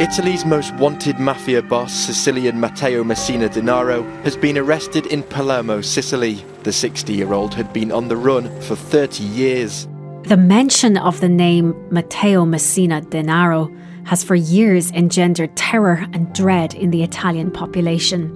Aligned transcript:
Italy's 0.00 0.46
most 0.46 0.74
wanted 0.76 1.18
mafia 1.18 1.60
boss, 1.60 1.92
Sicilian 1.92 2.58
Matteo 2.58 3.04
Messina 3.04 3.50
Denaro, 3.50 4.02
has 4.22 4.34
been 4.34 4.56
arrested 4.56 5.04
in 5.04 5.22
Palermo, 5.22 5.82
Sicily. 5.82 6.42
The 6.62 6.72
60 6.72 7.12
year 7.12 7.34
old 7.34 7.52
had 7.52 7.70
been 7.74 7.92
on 7.92 8.08
the 8.08 8.16
run 8.16 8.48
for 8.62 8.74
30 8.76 9.22
years. 9.24 9.86
The 10.22 10.38
mention 10.38 10.96
of 10.96 11.20
the 11.20 11.28
name 11.28 11.74
Matteo 11.90 12.46
Messina 12.46 13.02
Denaro 13.02 13.76
has 14.06 14.24
for 14.24 14.34
years 14.34 14.90
engendered 14.92 15.54
terror 15.54 16.06
and 16.14 16.32
dread 16.32 16.72
in 16.72 16.92
the 16.92 17.02
Italian 17.02 17.50
population. 17.50 18.30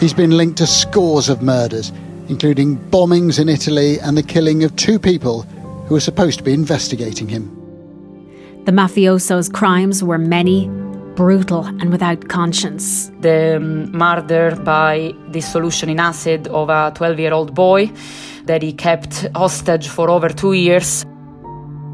He's 0.00 0.12
been 0.12 0.36
linked 0.36 0.58
to 0.58 0.66
scores 0.66 1.28
of 1.28 1.40
murders, 1.40 1.92
including 2.28 2.78
bombings 2.90 3.38
in 3.38 3.48
Italy 3.48 4.00
and 4.00 4.18
the 4.18 4.24
killing 4.24 4.64
of 4.64 4.74
two 4.74 4.98
people 4.98 5.42
who 5.86 5.94
were 5.94 6.00
supposed 6.00 6.38
to 6.38 6.44
be 6.44 6.52
investigating 6.52 7.28
him. 7.28 7.63
The 8.64 8.72
mafioso's 8.72 9.50
crimes 9.50 10.02
were 10.02 10.16
many, 10.16 10.68
brutal, 11.16 11.66
and 11.66 11.92
without 11.92 12.28
conscience. 12.28 13.10
The 13.20 13.56
um, 13.56 13.92
murder 13.92 14.56
by 14.56 15.12
dissolution 15.32 15.90
in 15.90 16.00
acid 16.00 16.48
of 16.48 16.70
a 16.70 16.90
12 16.94 17.18
year 17.20 17.34
old 17.34 17.54
boy 17.54 17.92
that 18.46 18.62
he 18.62 18.72
kept 18.72 19.26
hostage 19.34 19.88
for 19.88 20.08
over 20.08 20.30
two 20.30 20.54
years. 20.54 21.04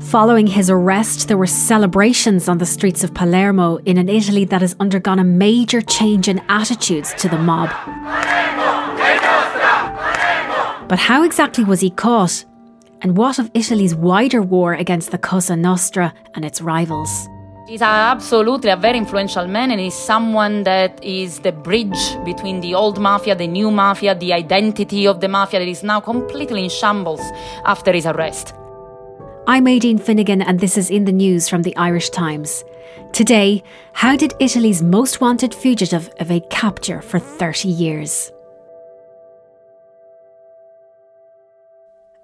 Following 0.03 0.47
his 0.47 0.71
arrest, 0.71 1.27
there 1.27 1.37
were 1.37 1.49
celebrations 1.49 2.49
on 2.49 2.59
the 2.59 2.67
streets 2.67 3.03
of 3.03 3.15
Palermo 3.15 3.79
in 3.79 3.99
an 3.99 4.09
Italy 4.09 4.45
that 4.45 4.61
has 4.61 4.77
undergone 4.79 5.19
a 5.19 5.25
major 5.25 5.81
change 5.81 6.29
in 6.29 6.41
attitudes 6.49 7.13
to 7.15 7.29
the 7.29 7.39
mob. 7.39 7.69
But 10.89 10.99
how 11.01 11.25
exactly 11.25 11.65
was 11.65 11.81
he 11.81 11.91
caught? 11.91 12.45
And 13.03 13.17
what 13.17 13.39
of 13.39 13.51
Italy's 13.55 13.95
wider 13.95 14.43
war 14.43 14.75
against 14.75 15.11
the 15.11 15.17
Cosa 15.17 15.57
Nostra 15.57 16.13
and 16.35 16.45
its 16.45 16.61
rivals? 16.61 17.29
He's 17.67 17.81
absolutely 17.81 18.71
a 18.71 18.77
very 18.77 18.99
influential 18.99 19.47
man, 19.47 19.71
and 19.71 19.81
he's 19.81 19.95
someone 19.95 20.65
that 20.65 21.03
is 21.03 21.39
the 21.39 21.53
bridge 21.53 22.17
between 22.25 22.61
the 22.61 22.75
old 22.75 22.99
mafia, 22.99 23.35
the 23.35 23.47
new 23.47 23.71
mafia, 23.71 24.15
the 24.15 24.33
identity 24.35 25.07
of 25.07 25.21
the 25.21 25.29
mafia 25.29 25.61
that 25.61 25.69
is 25.69 25.83
now 25.83 26.01
completely 26.01 26.65
in 26.65 26.69
shambles 26.69 27.23
after 27.65 27.93
his 27.93 28.05
arrest. 28.05 28.53
I'm 29.47 29.65
Aideen 29.65 30.01
Finnegan, 30.01 30.43
and 30.43 30.61
this 30.61 30.77
is 30.77 30.91
in 30.91 31.07
the 31.07 31.13
news 31.13 31.49
from 31.49 31.63
the 31.63 31.77
Irish 31.77 32.11
Times. 32.11 32.65
Today, 33.13 33.63
how 33.93 34.15
did 34.15 34.35
Italy's 34.41 34.83
most 34.83 35.23
wanted 35.23 35.55
fugitive 35.55 36.11
evade 36.21 36.51
capture 36.51 37.01
for 37.01 37.19
30 37.19 37.69
years? 37.69 38.31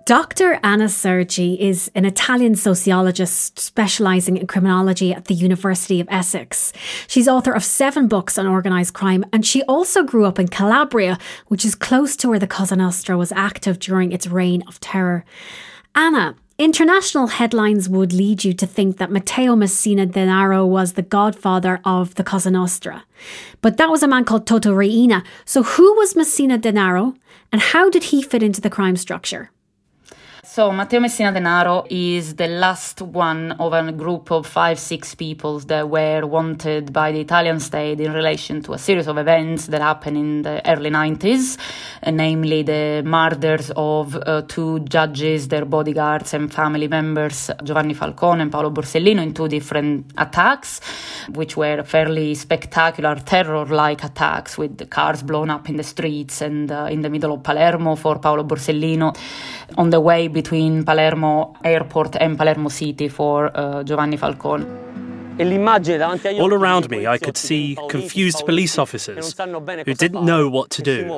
Dr. 0.07 0.61
Anna 0.63 0.89
Sergi 0.89 1.61
is 1.61 1.91
an 1.97 2.05
Italian 2.05 2.55
sociologist 2.55 3.59
specialising 3.59 4.37
in 4.37 4.47
criminology 4.47 5.13
at 5.13 5.25
the 5.25 5.35
University 5.35 5.99
of 5.99 6.07
Essex. 6.09 6.73
She's 7.09 7.27
author 7.27 7.53
of 7.53 7.65
seven 7.65 8.07
books 8.07 8.39
on 8.39 8.47
organised 8.47 8.95
crime, 8.95 9.25
and 9.33 9.45
she 9.45 9.65
also 9.65 10.05
grew 10.05 10.25
up 10.25 10.39
in 10.39 10.47
Calabria, 10.47 11.19
which 11.49 11.65
is 11.65 11.75
close 11.75 12.15
to 12.19 12.29
where 12.29 12.39
the 12.39 12.47
Cosa 12.47 12.77
Nostra 12.77 13.19
was 13.19 13.33
active 13.33 13.81
during 13.81 14.13
its 14.13 14.29
reign 14.29 14.63
of 14.69 14.79
terror. 14.79 15.25
Anna, 15.97 16.37
International 16.59 17.27
headlines 17.27 17.87
would 17.87 18.15
lead 18.15 18.43
you 18.43 18.55
to 18.55 18.67
think 18.67 18.97
that 18.97 19.11
Matteo 19.11 19.55
Messina 19.57 20.07
Denaro 20.07 20.67
was 20.67 20.93
the 20.93 21.03
godfather 21.03 21.81
of 21.85 22.15
the 22.15 22.25
Cosa 22.25 22.51
Nostra. 22.51 23.05
But 23.61 23.77
that 23.77 23.91
was 23.91 24.03
a 24.03 24.09
man 24.09 24.25
called 24.25 24.47
Toto 24.47 24.73
Riina. 24.73 25.23
So, 25.45 25.63
who 25.63 25.95
was 25.97 26.17
Messina 26.17 26.59
Denaro 26.59 27.15
and 27.53 27.61
how 27.61 27.91
did 27.91 28.05
he 28.05 28.23
fit 28.23 28.43
into 28.43 28.63
the 28.63 28.71
crime 28.71 28.97
structure? 28.97 29.51
So 30.57 30.73
Matteo 30.73 31.01
Messina 31.01 31.33
Denaro 31.33 31.87
is 31.91 32.35
the 32.37 32.47
last 32.47 33.03
one 33.03 33.53
of 33.61 33.75
a 33.75 33.93
group 33.93 34.31
of 34.31 34.47
five, 34.47 34.79
six 34.79 35.15
people 35.15 35.59
that 35.59 35.87
were 35.91 36.25
wanted 36.25 36.95
by 36.95 37.13
the 37.13 37.21
Italian 37.21 37.61
state 37.61 38.01
in 38.01 38.15
relation 38.15 38.63
to 38.63 38.73
a 38.73 38.79
series 38.79 39.07
of 39.07 39.19
events 39.19 39.67
that 39.67 39.83
happened 39.83 40.17
in 40.17 40.41
the 40.41 40.67
early 40.67 40.89
90s, 40.89 41.59
uh, 42.03 42.11
namely 42.11 42.63
the 42.63 43.03
murders 43.05 43.71
of 43.77 44.17
uh, 44.17 44.41
two 44.49 44.81
judges, 44.81 45.49
their 45.49 45.67
bodyguards 45.67 46.33
and 46.33 46.51
family 46.51 46.89
members, 46.89 47.51
Giovanni 47.63 47.93
Falcone 47.93 48.41
and 48.41 48.51
Paolo 48.51 48.71
Borsellino, 48.71 49.23
in 49.23 49.35
two 49.35 49.49
different 49.49 50.11
attacks, 50.17 50.81
which 51.35 51.59
were 51.59 51.83
fairly 51.83 52.35
spectacular 52.35 53.17
terror-like 53.17 54.03
attacks 54.03 54.57
with 54.57 54.89
cars 54.89 55.23
blown 55.23 55.51
up 55.51 55.69
in 55.69 55.77
the 55.77 55.85
streets 55.85 56.41
and 56.41 56.73
uh, 56.73 56.89
in 56.91 57.03
the 57.03 57.11
middle 57.11 57.35
of 57.35 57.43
Palermo 57.43 57.95
for 57.95 58.19
Paolo 58.19 58.43
Borsellino 58.43 59.15
on 59.77 59.91
the 59.91 60.01
way 60.01 60.29
between 60.29 60.85
Palermo 60.85 61.55
Airport 61.65 62.17
and 62.17 62.39
Palermo 62.39 62.69
City 62.69 63.09
for 63.09 63.51
uh, 63.57 63.83
Giovanni 63.83 64.17
Falcone. 64.17 64.67
All 65.39 66.55
around 66.55 66.89
me, 66.89 67.07
I 67.07 67.19
could 67.19 67.37
see 67.37 67.77
confused 67.91 68.47
police 68.47 68.79
officers 68.79 69.35
who 69.85 69.95
didn't 69.95 70.25
know 70.25 70.49
what 70.49 70.71
to 70.71 70.83
do. 70.83 71.13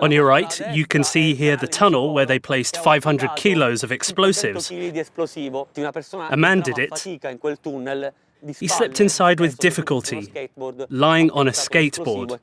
On 0.00 0.12
your 0.12 0.26
right, 0.26 0.60
you 0.72 0.86
can 0.86 1.02
see 1.02 1.34
here 1.34 1.56
the 1.56 1.66
tunnel 1.66 2.14
where 2.14 2.26
they 2.26 2.38
placed 2.38 2.76
500 2.76 3.30
kilos 3.34 3.82
of 3.82 3.90
explosives. 3.90 4.70
A 4.70 6.36
man 6.36 6.60
did 6.60 6.78
it. 6.78 6.92
He 8.60 8.68
slipped 8.68 9.00
inside 9.00 9.40
with 9.40 9.58
difficulty, 9.58 10.50
lying 10.90 11.30
on 11.30 11.48
a 11.48 11.52
skateboard. 11.52 12.38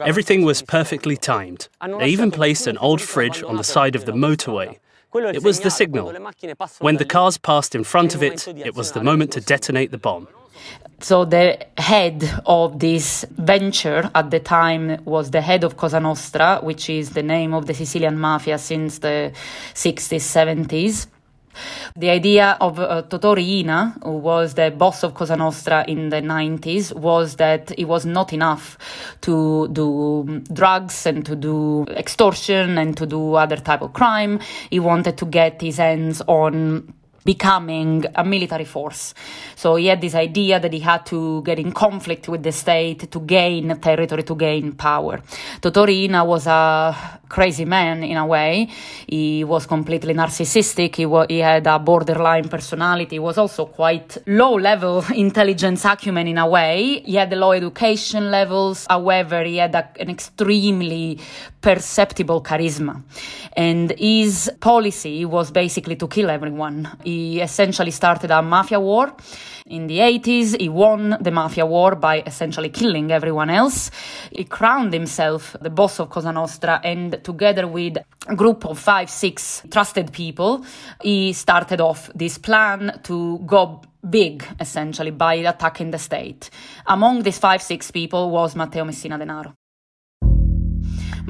Everything 0.00 0.44
was 0.44 0.62
perfectly 0.62 1.16
timed. 1.16 1.68
They 1.98 2.08
even 2.08 2.30
placed 2.30 2.66
an 2.66 2.78
old 2.78 3.00
fridge 3.00 3.42
on 3.42 3.56
the 3.56 3.64
side 3.64 3.94
of 3.96 4.04
the 4.04 4.12
motorway. 4.12 4.78
It 5.14 5.42
was 5.42 5.60
the 5.60 5.70
signal. 5.70 6.12
When 6.78 6.96
the 6.96 7.04
cars 7.04 7.36
passed 7.38 7.74
in 7.74 7.84
front 7.84 8.14
of 8.14 8.22
it, 8.22 8.46
it 8.48 8.74
was 8.74 8.92
the 8.92 9.02
moment 9.02 9.32
to 9.32 9.40
detonate 9.40 9.90
the 9.90 9.98
bomb. 9.98 10.28
So 11.00 11.24
the 11.24 11.58
head 11.78 12.42
of 12.44 12.78
this 12.78 13.24
venture 13.30 14.10
at 14.14 14.30
the 14.30 14.40
time 14.40 15.02
was 15.04 15.30
the 15.30 15.40
head 15.40 15.64
of 15.64 15.76
Cosa 15.78 15.98
Nostra, 15.98 16.60
which 16.62 16.90
is 16.90 17.10
the 17.10 17.22
name 17.22 17.54
of 17.54 17.66
the 17.66 17.72
Sicilian 17.72 18.18
mafia 18.18 18.58
since 18.58 18.98
the 18.98 19.32
60s, 19.74 20.20
70s. 20.20 21.06
The 21.96 22.10
idea 22.10 22.56
of 22.60 22.78
uh, 22.78 23.02
Toto 23.02 23.34
Riina, 23.34 23.96
who 24.02 24.18
was 24.18 24.54
the 24.54 24.70
boss 24.70 25.02
of 25.02 25.14
Cosa 25.14 25.36
Nostra 25.36 25.84
in 25.88 26.10
the 26.10 26.22
90s, 26.22 26.94
was 26.94 27.36
that 27.36 27.72
it 27.78 27.84
was 27.84 28.06
not 28.06 28.32
enough 28.32 28.78
to 29.22 29.68
do 29.68 30.42
drugs 30.52 31.06
and 31.06 31.24
to 31.26 31.34
do 31.34 31.84
extortion 31.88 32.78
and 32.78 32.96
to 32.96 33.06
do 33.06 33.34
other 33.34 33.56
type 33.56 33.82
of 33.82 33.92
crime. 33.92 34.40
He 34.70 34.80
wanted 34.80 35.18
to 35.18 35.26
get 35.26 35.60
his 35.60 35.78
hands 35.78 36.22
on 36.26 36.94
becoming 37.24 38.04
a 38.14 38.24
military 38.24 38.64
force. 38.64 39.14
So 39.56 39.76
he 39.76 39.86
had 39.86 40.00
this 40.00 40.14
idea 40.14 40.58
that 40.60 40.72
he 40.72 40.80
had 40.80 41.04
to 41.06 41.42
get 41.42 41.58
in 41.58 41.72
conflict 41.72 42.28
with 42.28 42.42
the 42.42 42.52
state 42.52 43.10
to 43.10 43.20
gain 43.20 43.78
territory, 43.80 44.22
to 44.24 44.34
gain 44.34 44.72
power. 44.72 45.22
Toto 45.60 45.86
Riina 45.86 46.24
was 46.24 46.46
a 46.46 47.20
crazy 47.28 47.64
man 47.64 48.02
in 48.02 48.16
a 48.16 48.26
way. 48.26 48.68
He 49.06 49.44
was 49.44 49.66
completely 49.66 50.14
narcissistic. 50.14 50.96
He, 50.96 51.06
wa- 51.06 51.26
he 51.28 51.38
had 51.38 51.66
a 51.66 51.78
borderline 51.78 52.48
personality. 52.48 53.16
He 53.16 53.18
was 53.20 53.38
also 53.38 53.66
quite 53.66 54.18
low 54.26 54.54
level 54.54 55.04
intelligence 55.14 55.84
acumen 55.84 56.26
in 56.28 56.38
a 56.38 56.46
way. 56.46 57.02
He 57.04 57.14
had 57.14 57.32
low 57.32 57.52
education 57.52 58.30
levels. 58.30 58.86
However, 58.88 59.44
he 59.44 59.58
had 59.58 59.74
a, 59.74 59.88
an 60.00 60.10
extremely 60.10 61.18
perceptible 61.60 62.42
charisma. 62.42 63.02
And 63.52 63.92
his 63.98 64.50
policy 64.60 65.24
was 65.24 65.50
basically 65.50 65.96
to 65.96 66.08
kill 66.08 66.30
everyone. 66.30 66.88
He 67.04 67.40
essentially 67.40 67.90
started 67.90 68.30
a 68.30 68.42
mafia 68.42 68.80
war. 68.80 69.14
In 69.66 69.86
the 69.86 69.98
80s, 69.98 70.60
he 70.60 70.68
won 70.68 71.16
the 71.20 71.30
mafia 71.30 71.64
war 71.64 71.94
by 71.94 72.22
essentially 72.26 72.70
killing 72.70 73.12
everyone 73.12 73.50
else. 73.50 73.90
He 74.32 74.44
crowned 74.44 74.92
himself 74.92 75.56
the 75.60 75.70
boss 75.70 76.00
of 76.00 76.10
Cosa 76.10 76.32
Nostra, 76.32 76.80
and 76.82 77.22
together 77.22 77.68
with 77.68 77.98
a 78.26 78.34
group 78.34 78.66
of 78.66 78.78
five, 78.78 79.08
six 79.08 79.62
trusted 79.70 80.12
people, 80.12 80.64
he 81.02 81.32
started 81.32 81.80
off 81.80 82.10
this 82.14 82.36
plan 82.36 83.00
to 83.04 83.38
go 83.46 83.82
big, 84.08 84.44
essentially, 84.58 85.10
by 85.10 85.34
attacking 85.34 85.90
the 85.90 85.98
state. 85.98 86.50
Among 86.86 87.22
these 87.22 87.38
five, 87.38 87.62
six 87.62 87.90
people 87.90 88.30
was 88.30 88.56
Matteo 88.56 88.84
Messina 88.84 89.18
Denaro. 89.18 89.59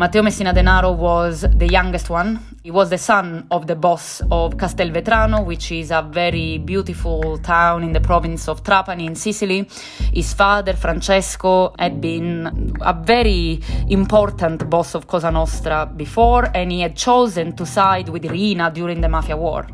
Matteo 0.01 0.23
Messina 0.23 0.55
Denaro 0.55 0.97
was 0.97 1.43
the 1.43 1.69
youngest 1.69 2.09
one. 2.09 2.41
He 2.63 2.71
was 2.71 2.89
the 2.89 2.97
son 2.97 3.47
of 3.51 3.67
the 3.67 3.77
boss 3.77 4.23
of 4.31 4.57
Castelvetrano, 4.57 5.45
which 5.45 5.73
is 5.73 5.91
a 5.91 6.01
very 6.01 6.57
beautiful 6.57 7.37
town 7.37 7.83
in 7.83 7.93
the 7.93 8.01
province 8.01 8.49
of 8.49 8.63
Trapani 8.63 9.05
in 9.05 9.15
Sicily. 9.15 9.69
His 10.11 10.33
father, 10.33 10.73
Francesco, 10.73 11.75
had 11.79 12.01
been 12.01 12.73
a 12.81 12.95
very 12.95 13.61
important 13.89 14.71
boss 14.71 14.95
of 14.95 15.07
Cosa 15.07 15.31
Nostra 15.31 15.85
before, 15.85 16.51
and 16.55 16.73
he 16.73 16.81
had 16.81 16.97
chosen 16.97 17.55
to 17.57 17.67
side 17.67 18.09
with 18.09 18.25
Riina 18.25 18.71
during 18.71 19.03
the 19.03 19.09
Mafia 19.11 19.37
War. 19.37 19.67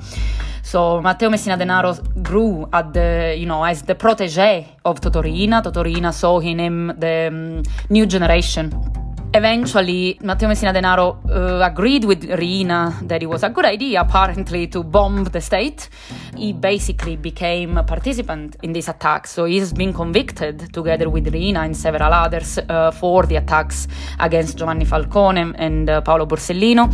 So 0.60 1.00
Matteo 1.00 1.30
Messina 1.30 1.56
Denaro 1.56 1.94
grew 2.24 2.68
at 2.72 2.92
the, 2.92 3.36
you 3.38 3.46
know, 3.46 3.62
as 3.62 3.82
the 3.82 3.94
protege 3.94 4.74
of 4.84 5.00
Toto 5.00 5.22
Riina. 5.22 5.62
Totorina 5.62 6.12
saw 6.12 6.40
in 6.40 6.58
him 6.58 6.92
the 6.98 7.28
um, 7.28 7.62
new 7.90 8.06
generation 8.06 9.05
Eventually, 9.34 10.18
Matteo 10.22 10.48
Messina 10.48 10.72
Denaro 10.72 11.18
uh, 11.28 11.62
agreed 11.62 12.04
with 12.04 12.24
Riina 12.24 12.98
that 13.02 13.22
it 13.22 13.26
was 13.26 13.42
a 13.42 13.50
good 13.50 13.66
idea, 13.66 14.00
apparently, 14.00 14.66
to 14.68 14.82
bomb 14.82 15.24
the 15.24 15.40
state. 15.40 15.90
He 16.36 16.52
basically 16.52 17.16
became 17.16 17.76
a 17.76 17.82
participant 17.82 18.56
in 18.62 18.72
this 18.72 18.88
attack, 18.88 19.26
so 19.26 19.44
he's 19.44 19.72
been 19.72 19.92
convicted 19.92 20.72
together 20.72 21.10
with 21.10 21.32
Riina 21.32 21.60
and 21.60 21.76
several 21.76 22.12
others 22.12 22.58
uh, 22.68 22.90
for 22.92 23.24
the 23.24 23.36
attacks 23.36 23.88
against 24.20 24.56
Giovanni 24.56 24.84
Falcone 24.84 25.52
and 25.56 25.90
uh, 25.90 26.00
Paolo 26.00 26.24
Borsellino. 26.24 26.90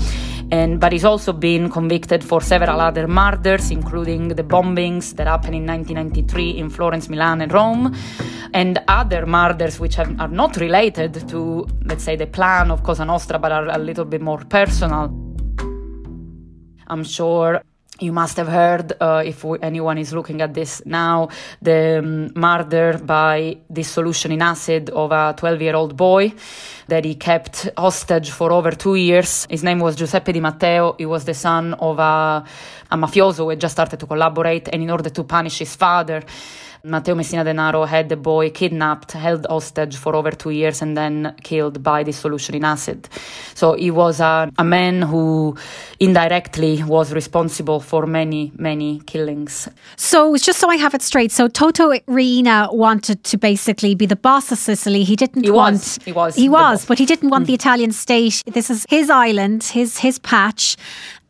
And, 0.50 0.78
but 0.81 0.93
he's 0.93 1.05
also 1.05 1.32
been 1.32 1.70
convicted 1.70 2.23
for 2.23 2.43
several 2.43 2.81
other 2.81 3.08
murders, 3.08 3.70
including 3.70 4.28
the 4.28 4.43
bombings 4.43 5.17
that 5.17 5.26
happened 5.26 5.55
in 5.55 5.67
1993 5.67 6.58
in 6.58 6.69
Florence, 6.69 7.08
Milan, 7.08 7.40
and 7.40 7.52
Rome, 7.52 7.96
and 8.52 8.78
other 8.87 9.25
murders 9.25 9.81
which 9.81 9.94
have, 9.94 10.20
are 10.20 10.28
not 10.28 10.56
related 10.58 11.26
to, 11.31 11.67
let's 11.85 12.05
say, 12.05 12.17
the 12.17 12.26
plan 12.32 12.70
of 12.70 12.82
Cosa 12.82 13.05
Nostra, 13.05 13.38
but 13.38 13.52
are 13.52 13.69
a 13.69 13.79
little 13.79 14.05
bit 14.05 14.23
more 14.23 14.44
personal. 14.44 15.11
I'm 16.88 17.05
sure 17.05 17.62
you 18.00 18.12
must 18.12 18.37
have 18.37 18.49
heard, 18.49 18.93
uh, 19.00 19.23
if 19.25 19.44
we, 19.44 19.58
anyone 19.62 19.99
is 19.99 20.12
looking 20.12 20.40
at 20.40 20.55
this 20.55 20.82
now, 20.84 21.29
the 21.61 21.99
um, 21.99 22.31
murder 22.34 22.99
by 22.99 23.58
dissolution 23.73 24.32
in 24.32 24.43
acid 24.43 24.90
of 24.90 25.12
a 25.12 25.34
12 25.37 25.62
year 25.62 25.76
old 25.76 25.96
boy 25.96 26.32
that 26.88 27.05
he 27.05 27.14
kept 27.14 27.69
hostage 27.76 28.31
for 28.31 28.50
over 28.50 28.73
two 28.73 28.96
years. 28.96 29.46
His 29.49 29.62
name 29.62 29.78
was 29.78 29.94
Giuseppe 29.94 30.32
Di 30.32 30.40
Matteo. 30.40 30.94
He 30.99 31.06
was 31.06 31.25
the 31.25 31.35
son 31.35 31.75
of 31.75 31.99
a, 31.99 32.44
a 32.90 32.96
mafioso 32.96 33.38
who 33.38 33.50
had 33.50 33.61
just 33.61 33.73
started 33.73 34.00
to 34.00 34.06
collaborate, 34.06 34.69
and 34.73 34.82
in 34.82 34.90
order 34.90 35.11
to 35.11 35.25
punish 35.25 35.58
his 35.58 35.76
father, 35.76 36.23
Matteo 36.84 37.14
Messina 37.14 37.44
Denaro 37.44 37.87
had 37.87 38.08
the 38.08 38.17
boy 38.17 38.50
kidnapped, 38.50 39.12
held 39.12 39.46
hostage 39.49 39.96
for 39.96 40.17
over 40.17 40.32
two 40.32 40.50
years, 40.50 40.82
and 40.82 40.96
then 40.96 41.34
killed 41.44 41.82
by 41.82 42.02
dissolution 42.02 42.56
in 42.56 42.64
acid. 42.64 43.08
So 43.55 43.75
he 43.75 43.93
was 43.93 44.19
a, 44.19 44.50
a 44.58 44.64
man 44.64 45.02
who 45.02 45.56
indirectly 46.00 46.82
was 46.82 47.12
responsible 47.12 47.79
for 47.79 48.06
many, 48.06 48.50
many 48.56 49.00
killings. 49.06 49.69
So 49.96 50.34
it's 50.34 50.44
just 50.44 50.58
so 50.58 50.69
I 50.69 50.76
have 50.76 50.93
it 50.93 51.02
straight, 51.02 51.31
so 51.31 51.46
Toto 51.46 51.93
Riina 52.06 52.69
wanted 52.73 53.23
to 53.25 53.38
basically 53.38 53.94
be 53.94 54.06
the 54.06 54.17
boss 54.17 54.50
of 54.50 54.58
Sicily. 54.58 55.05
He 55.05 55.14
didn't 55.14 55.44
he 55.44 55.50
want. 55.50 55.75
Was, 55.75 55.99
he 56.05 56.12
was. 56.12 56.35
He 56.35 56.49
was, 56.49 56.85
but 56.85 56.99
he 56.99 57.06
didn't 57.06 57.31
want 57.31 57.44
mm. 57.44 57.46
the 57.49 57.55
Italian 57.55 57.93
state. 57.93 58.43
This 58.46 58.70
is 58.70 58.87
his 58.88 59.08
island, 59.08 59.62
his 59.62 59.99
his 59.99 60.19
patch, 60.19 60.76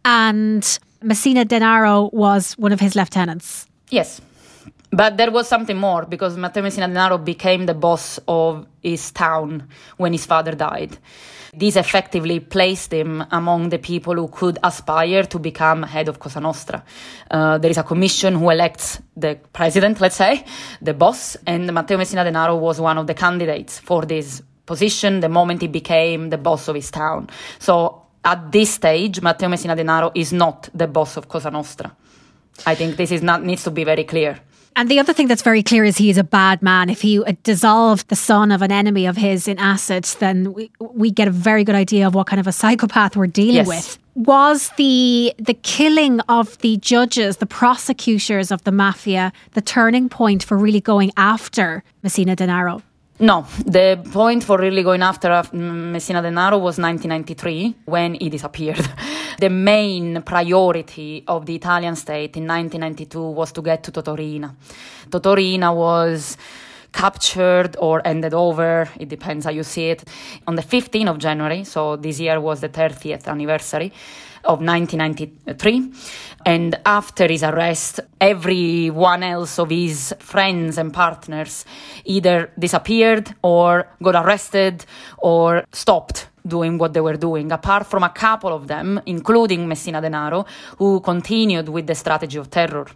and 0.04 0.78
Messina 1.02 1.44
Denaro 1.44 2.10
was 2.12 2.54
one 2.54 2.72
of 2.72 2.80
his 2.80 2.96
lieutenants. 2.96 3.66
Yes. 3.90 4.22
But 4.94 5.16
there 5.16 5.30
was 5.30 5.48
something 5.48 5.78
more 5.78 6.04
because 6.04 6.36
Matteo 6.36 6.62
Messina 6.62 6.86
Denaro 6.86 7.24
became 7.24 7.64
the 7.64 7.74
boss 7.74 8.20
of 8.28 8.66
his 8.82 9.10
town 9.10 9.68
when 9.96 10.12
his 10.12 10.26
father 10.26 10.52
died. 10.52 10.98
This 11.54 11.76
effectively 11.76 12.40
placed 12.40 12.92
him 12.92 13.24
among 13.30 13.70
the 13.70 13.78
people 13.78 14.14
who 14.14 14.28
could 14.28 14.58
aspire 14.62 15.22
to 15.24 15.38
become 15.38 15.82
head 15.82 16.08
of 16.08 16.18
Cosa 16.18 16.40
Nostra. 16.40 16.84
Uh, 17.30 17.56
there 17.56 17.70
is 17.70 17.78
a 17.78 17.82
commission 17.82 18.34
who 18.34 18.50
elects 18.50 19.00
the 19.16 19.38
president, 19.54 20.00
let's 20.00 20.16
say, 20.16 20.44
the 20.82 20.92
boss, 20.94 21.36
and 21.46 21.72
Matteo 21.72 21.96
Messina 21.96 22.24
Denaro 22.24 22.58
was 22.58 22.78
one 22.78 22.98
of 22.98 23.06
the 23.06 23.14
candidates 23.14 23.78
for 23.78 24.04
this 24.04 24.42
position 24.66 25.20
the 25.20 25.28
moment 25.28 25.62
he 25.62 25.68
became 25.68 26.28
the 26.28 26.38
boss 26.38 26.68
of 26.68 26.74
his 26.74 26.90
town. 26.90 27.28
So 27.58 28.02
at 28.24 28.52
this 28.52 28.74
stage, 28.74 29.22
Matteo 29.22 29.48
Messina 29.48 29.74
Denaro 29.74 30.12
is 30.14 30.32
not 30.34 30.68
the 30.74 30.86
boss 30.86 31.16
of 31.16 31.28
Cosa 31.28 31.50
Nostra. 31.50 31.94
I 32.66 32.74
think 32.74 32.96
this 32.96 33.10
is 33.10 33.22
not 33.22 33.42
needs 33.42 33.64
to 33.64 33.70
be 33.70 33.84
very 33.84 34.04
clear. 34.04 34.38
And 34.76 34.88
the 34.88 34.98
other 34.98 35.12
thing 35.12 35.28
that's 35.28 35.42
very 35.42 35.62
clear 35.62 35.84
is 35.84 35.96
he 35.98 36.10
is 36.10 36.18
a 36.18 36.24
bad 36.24 36.62
man. 36.62 36.88
If 36.88 37.02
he 37.02 37.22
dissolved 37.42 38.08
the 38.08 38.16
son 38.16 38.50
of 38.50 38.62
an 38.62 38.72
enemy 38.72 39.06
of 39.06 39.16
his 39.16 39.46
in 39.48 39.58
acid, 39.58 40.04
then 40.18 40.52
we, 40.52 40.70
we 40.80 41.10
get 41.10 41.28
a 41.28 41.30
very 41.30 41.64
good 41.64 41.74
idea 41.74 42.06
of 42.06 42.14
what 42.14 42.26
kind 42.26 42.40
of 42.40 42.46
a 42.46 42.52
psychopath 42.52 43.16
we're 43.16 43.26
dealing 43.26 43.54
yes. 43.54 43.66
with. 43.66 43.98
Was 44.14 44.70
the 44.76 45.34
the 45.38 45.54
killing 45.54 46.20
of 46.28 46.58
the 46.58 46.76
judges, 46.76 47.38
the 47.38 47.46
prosecutors 47.46 48.50
of 48.50 48.62
the 48.64 48.72
mafia, 48.72 49.32
the 49.52 49.62
turning 49.62 50.10
point 50.10 50.42
for 50.42 50.58
really 50.58 50.80
going 50.80 51.12
after 51.16 51.82
Messina 52.02 52.36
Denaro? 52.36 52.82
No, 53.20 53.46
the 53.64 54.02
point 54.10 54.42
for 54.42 54.58
really 54.58 54.82
going 54.82 55.02
after 55.02 55.30
uh, 55.30 55.44
Messina 55.52 56.22
Denaro 56.22 56.58
was 56.60 56.78
1993 56.78 57.74
when 57.84 58.14
he 58.14 58.28
disappeared. 58.30 58.88
the 59.38 59.50
main 59.50 60.22
priority 60.22 61.22
of 61.28 61.46
the 61.46 61.54
Italian 61.54 61.94
state 61.94 62.36
in 62.36 62.46
1992 62.46 63.20
was 63.20 63.52
to 63.52 63.62
get 63.62 63.82
to 63.84 63.92
Toto 63.92 64.16
Riina. 64.16 64.56
Totorina 65.10 65.74
was 65.74 66.36
captured 66.92 67.76
or 67.78 68.06
ended 68.06 68.34
over, 68.34 68.88
it 68.98 69.08
depends 69.08 69.44
how 69.44 69.50
you 69.50 69.62
see 69.62 69.90
it, 69.90 70.04
on 70.46 70.54
the 70.54 70.62
15th 70.62 71.08
of 71.08 71.18
January, 71.18 71.64
so 71.64 71.96
this 71.96 72.20
year 72.20 72.40
was 72.40 72.60
the 72.60 72.68
30th 72.68 73.26
anniversary 73.26 73.92
of 74.44 74.60
1993. 74.60 75.92
And 76.44 76.78
after 76.84 77.28
his 77.28 77.42
arrest, 77.44 78.00
everyone 78.20 79.22
else 79.22 79.58
of 79.58 79.70
his 79.70 80.14
friends 80.18 80.78
and 80.78 80.92
partners 80.92 81.64
either 82.04 82.50
disappeared 82.58 83.34
or 83.42 83.86
got 84.02 84.16
arrested 84.24 84.84
or 85.18 85.64
stopped 85.72 86.28
doing 86.44 86.76
what 86.76 86.92
they 86.92 87.00
were 87.00 87.16
doing, 87.16 87.52
apart 87.52 87.86
from 87.86 88.02
a 88.02 88.08
couple 88.08 88.52
of 88.52 88.66
them, 88.66 89.00
including 89.06 89.68
Messina 89.68 90.02
Denaro, 90.02 90.44
who 90.78 90.98
continued 91.00 91.68
with 91.68 91.86
the 91.86 91.94
strategy 91.94 92.36
of 92.36 92.50
terror. 92.50 92.86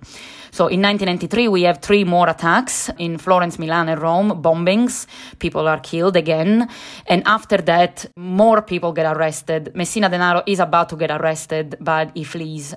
So 0.56 0.68
in 0.68 0.80
1993, 0.80 1.48
we 1.48 1.64
have 1.64 1.82
three 1.82 2.02
more 2.02 2.30
attacks 2.30 2.88
in 2.96 3.18
Florence, 3.18 3.58
Milan, 3.58 3.90
and 3.90 4.00
Rome, 4.00 4.40
bombings. 4.40 5.06
People 5.38 5.68
are 5.68 5.78
killed 5.80 6.16
again. 6.16 6.70
And 7.06 7.22
after 7.26 7.58
that, 7.58 8.06
more 8.16 8.62
people 8.62 8.92
get 8.94 9.04
arrested. 9.04 9.72
Messina 9.74 10.08
Denaro 10.08 10.42
is 10.46 10.58
about 10.58 10.88
to 10.88 10.96
get 10.96 11.10
arrested, 11.10 11.76
but 11.78 12.10
he 12.14 12.24
flees. 12.24 12.74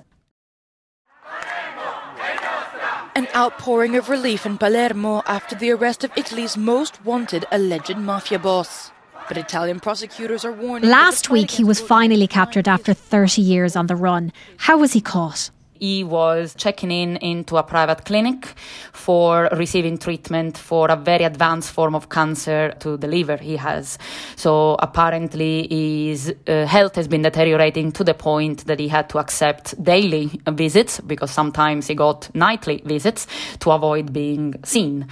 An 3.14 3.26
outpouring 3.34 3.96
of 3.96 4.10
relief 4.10 4.44
in 4.44 4.58
Palermo 4.58 5.22
after 5.26 5.54
the 5.54 5.70
arrest 5.70 6.04
of 6.04 6.10
Italy's 6.18 6.58
most 6.58 7.02
wanted 7.06 7.46
alleged 7.50 7.96
mafia 7.96 8.38
boss. 8.38 8.90
But 9.26 9.38
Italian 9.38 9.80
prosecutors 9.80 10.44
are 10.44 10.52
warning. 10.52 10.90
Last 10.90 11.30
week, 11.30 11.50
he 11.50 11.64
was 11.64 11.80
finally 11.80 12.26
captured 12.26 12.68
after 12.68 12.92
30 12.92 13.40
years 13.40 13.74
on 13.74 13.86
the 13.86 13.96
run. 13.96 14.34
How 14.58 14.76
was 14.76 14.92
he 14.92 15.00
caught? 15.00 15.50
He 15.80 16.04
was 16.04 16.54
checking 16.54 16.90
in 16.90 17.16
into 17.16 17.56
a 17.56 17.62
private 17.62 18.04
clinic 18.04 18.54
for 18.92 19.48
receiving 19.52 19.98
treatment 19.98 20.56
for 20.56 20.90
a 20.90 20.96
very 20.96 21.24
advanced 21.24 21.72
form 21.72 21.94
of 21.94 22.08
cancer 22.08 22.74
to 22.80 22.96
the 22.96 23.08
liver 23.08 23.36
he 23.38 23.56
has. 23.56 23.98
So 24.36 24.76
apparently 24.78 25.66
his 25.68 26.34
uh, 26.46 26.66
health 26.66 26.96
has 26.96 27.08
been 27.08 27.22
deteriorating 27.22 27.92
to 27.92 28.04
the 28.04 28.14
point 28.14 28.66
that 28.66 28.78
he 28.78 28.88
had 28.88 29.08
to 29.10 29.18
accept 29.18 29.82
daily 29.82 30.40
visits 30.46 31.00
because 31.00 31.30
sometimes 31.30 31.86
he 31.86 31.94
got 31.94 32.32
nightly 32.34 32.82
visits 32.84 33.26
to 33.60 33.70
avoid 33.70 34.12
being 34.12 34.54
seen 34.64 35.08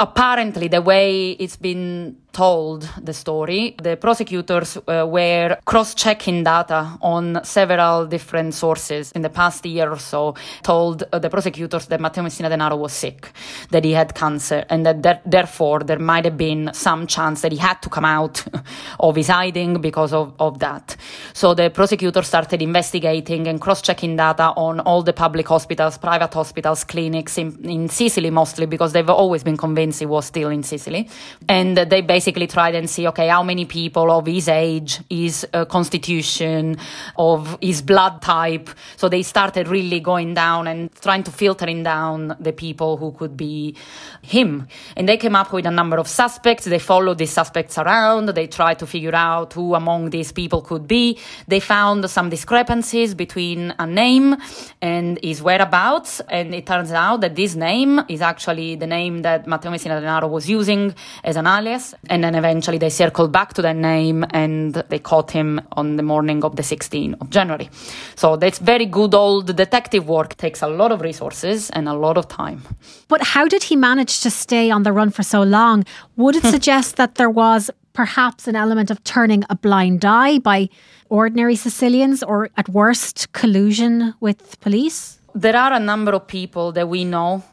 apparently 0.00 0.66
the 0.66 0.80
way 0.80 1.32
it's 1.32 1.56
been 1.56 2.16
told 2.32 2.88
the 3.02 3.12
story 3.12 3.74
the 3.82 3.96
prosecutors 3.96 4.76
uh, 4.76 5.06
were 5.06 5.56
cross-checking 5.64 6.44
data 6.44 6.98
on 7.00 7.40
several 7.44 8.06
different 8.06 8.54
sources 8.54 9.12
in 9.12 9.22
the 9.22 9.30
past 9.30 9.64
year 9.66 9.90
or 9.90 9.98
so 9.98 10.34
told 10.62 11.02
uh, 11.12 11.18
the 11.18 11.28
prosecutors 11.28 11.86
that 11.86 12.00
Matteo 12.00 12.22
Messina 12.22 12.48
Denaro 12.48 12.78
was 12.78 12.92
sick 12.92 13.32
that 13.70 13.84
he 13.84 13.92
had 13.92 14.14
cancer 14.14 14.64
and 14.70 14.86
that 14.86 15.02
there, 15.02 15.20
therefore 15.26 15.80
there 15.80 15.98
might 15.98 16.24
have 16.24 16.36
been 16.36 16.70
some 16.72 17.06
chance 17.06 17.42
that 17.42 17.52
he 17.52 17.58
had 17.58 17.80
to 17.82 17.88
come 17.88 18.04
out 18.04 18.44
of 19.00 19.16
his 19.16 19.28
hiding 19.28 19.80
because 19.80 20.12
of, 20.12 20.34
of 20.38 20.58
that 20.60 20.96
so 21.32 21.54
the 21.54 21.70
prosecutors 21.70 22.26
started 22.26 22.62
investigating 22.62 23.46
and 23.46 23.60
cross-checking 23.60 24.16
data 24.16 24.52
on 24.56 24.80
all 24.80 25.02
the 25.02 25.12
public 25.12 25.48
hospitals 25.48 25.98
private 25.98 26.32
hospitals 26.32 26.84
clinics 26.84 27.38
in, 27.38 27.68
in 27.68 27.88
Sicily 27.88 28.30
mostly 28.30 28.66
because 28.66 28.92
they've 28.92 29.08
always 29.10 29.42
been 29.42 29.56
convinced 29.56 30.00
he 30.00 30.06
was 30.06 30.26
still 30.26 30.50
in 30.50 30.62
Sicily. 30.62 31.08
And 31.48 31.76
they 31.76 32.00
basically 32.00 32.19
tried 32.20 32.74
and 32.74 32.88
see, 32.88 33.06
okay, 33.08 33.28
how 33.28 33.42
many 33.42 33.64
people 33.64 34.10
of 34.10 34.26
his 34.26 34.48
age, 34.48 35.00
his 35.08 35.46
uh, 35.52 35.64
constitution, 35.64 36.76
of 37.16 37.58
his 37.60 37.82
blood 37.82 38.22
type. 38.22 38.70
So 38.96 39.08
they 39.08 39.22
started 39.22 39.68
really 39.68 40.00
going 40.00 40.34
down 40.34 40.66
and 40.66 40.92
trying 41.00 41.22
to 41.24 41.30
filtering 41.30 41.82
down 41.82 42.36
the 42.40 42.52
people 42.52 42.96
who 42.96 43.12
could 43.12 43.36
be 43.36 43.76
him. 44.22 44.66
And 44.96 45.08
they 45.08 45.16
came 45.16 45.36
up 45.36 45.52
with 45.52 45.66
a 45.66 45.70
number 45.70 45.96
of 45.98 46.08
suspects. 46.08 46.64
They 46.64 46.78
followed 46.78 47.18
these 47.18 47.32
suspects 47.32 47.78
around. 47.78 48.28
They 48.30 48.46
tried 48.46 48.78
to 48.80 48.86
figure 48.86 49.14
out 49.14 49.52
who 49.52 49.74
among 49.74 50.10
these 50.10 50.32
people 50.32 50.62
could 50.62 50.86
be. 50.86 51.18
They 51.48 51.60
found 51.60 52.08
some 52.10 52.30
discrepancies 52.30 53.14
between 53.14 53.74
a 53.78 53.86
name 53.86 54.36
and 54.80 55.18
his 55.22 55.42
whereabouts. 55.42 56.20
And 56.28 56.54
it 56.54 56.66
turns 56.66 56.92
out 56.92 57.20
that 57.22 57.34
this 57.36 57.54
name 57.54 58.00
is 58.08 58.20
actually 58.22 58.76
the 58.76 58.86
name 58.86 59.22
that 59.22 59.46
Matteo 59.46 59.70
Messina 59.70 60.00
Denaro 60.00 60.28
was 60.28 60.48
using 60.48 60.94
as 61.24 61.36
an 61.36 61.46
alias. 61.46 61.94
And 62.10 62.24
then 62.24 62.34
eventually 62.34 62.76
they 62.76 62.90
circled 62.90 63.30
back 63.30 63.54
to 63.54 63.62
that 63.62 63.76
name 63.76 64.26
and 64.30 64.74
they 64.74 64.98
caught 64.98 65.30
him 65.30 65.60
on 65.72 65.96
the 65.96 66.02
morning 66.02 66.44
of 66.44 66.56
the 66.56 66.62
16th 66.62 67.14
of 67.20 67.30
January. 67.30 67.70
So 68.16 68.36
that's 68.36 68.58
very 68.58 68.84
good 68.84 69.14
old 69.14 69.56
detective 69.56 70.08
work. 70.08 70.36
Takes 70.36 70.60
a 70.60 70.66
lot 70.66 70.90
of 70.90 71.00
resources 71.00 71.70
and 71.70 71.88
a 71.88 71.94
lot 71.94 72.18
of 72.18 72.26
time. 72.26 72.62
But 73.08 73.22
how 73.22 73.46
did 73.46 73.62
he 73.62 73.76
manage 73.76 74.20
to 74.20 74.30
stay 74.30 74.70
on 74.70 74.82
the 74.82 74.92
run 74.92 75.10
for 75.10 75.22
so 75.22 75.42
long? 75.42 75.84
Would 76.16 76.36
it 76.36 76.44
suggest 76.56 76.96
that 76.96 77.14
there 77.14 77.30
was 77.30 77.70
perhaps 77.92 78.48
an 78.48 78.56
element 78.56 78.90
of 78.90 79.02
turning 79.04 79.44
a 79.48 79.54
blind 79.54 80.04
eye 80.04 80.38
by 80.40 80.68
ordinary 81.08 81.56
Sicilians 81.56 82.22
or 82.22 82.50
at 82.56 82.68
worst 82.68 83.32
collusion 83.32 84.14
with 84.20 84.60
police? 84.60 85.20
There 85.34 85.56
are 85.56 85.72
a 85.72 85.80
number 85.80 86.12
of 86.12 86.26
people 86.26 86.72
that 86.72 86.88
we 86.88 87.04
know 87.04 87.44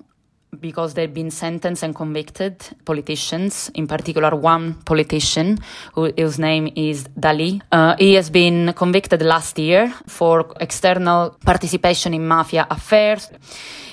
because 0.60 0.94
they've 0.94 1.14
been 1.14 1.32
sentenced 1.32 1.84
and 1.84 1.96
convicted 1.96 2.56
politicians, 2.86 3.72
in 3.74 3.88
particular 3.88 4.36
one 4.36 4.76
politician 4.86 5.58
who, 5.94 6.12
whose 6.18 6.40
name 6.40 6.72
is 6.76 7.06
D'Alì. 7.20 7.62
Uh, 7.72 7.96
he 7.98 8.14
has 8.16 8.30
been 8.30 8.74
convicted 8.74 9.22
last 9.22 9.58
year 9.60 9.94
for 10.08 10.54
external 10.60 11.38
participation 11.46 12.14
in 12.14 12.28
mafia 12.28 12.68
affairs 12.70 13.30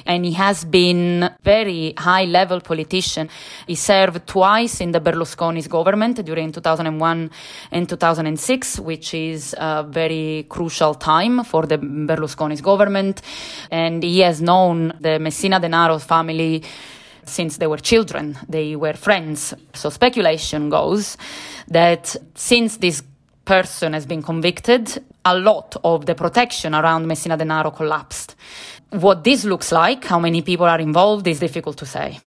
and 0.07 0.25
he 0.25 0.33
has 0.33 0.65
been 0.65 1.31
very 1.43 1.95
high 1.97 2.25
level 2.25 2.61
politician. 2.61 3.29
He 3.67 3.75
served 3.75 4.27
twice 4.27 4.81
in 4.81 4.93
the 4.93 5.01
Berlusconi's 5.01 5.69
government 5.69 6.25
during 6.25 6.53
2001 6.53 7.31
and 7.71 7.89
2006, 7.89 8.81
which 8.81 9.15
is 9.15 9.55
a 9.59 9.85
very 9.89 10.47
crucial 10.49 10.95
time 10.95 11.45
for 11.45 11.67
the 11.67 11.79
Berlusconi's 11.79 12.61
government. 12.61 13.23
And 13.71 14.03
he 14.03 14.21
has 14.21 14.41
known 14.41 14.93
the 15.01 15.19
Messina 15.19 15.61
Denaro 15.61 16.01
family 16.01 16.63
since 17.25 17.57
they 17.57 17.67
were 17.67 17.79
children. 17.79 18.39
They 18.49 18.77
were 18.77 18.95
friends. 18.95 19.55
So 19.73 19.91
speculation 19.91 20.69
goes 20.69 21.17
that 21.69 22.15
since 22.35 22.77
this 22.77 23.03
person 23.45 23.93
has 23.93 24.07
been 24.07 24.23
convicted, 24.23 25.03
a 25.25 25.37
lot 25.37 25.77
of 25.85 26.07
the 26.07 26.15
protection 26.15 26.75
around 26.75 27.07
Messina 27.07 27.37
Denaro 27.37 27.75
collapsed. 27.75 28.37
What 28.91 29.25
this 29.25 29.45
looks 29.45 29.73
like, 29.73 30.05
how 30.05 30.19
many 30.19 30.43
people 30.43 30.67
are 30.67 30.81
involved, 30.81 31.27
is 31.27 31.41
difficult 31.41 31.77
to 31.79 31.87
say. 31.87 32.21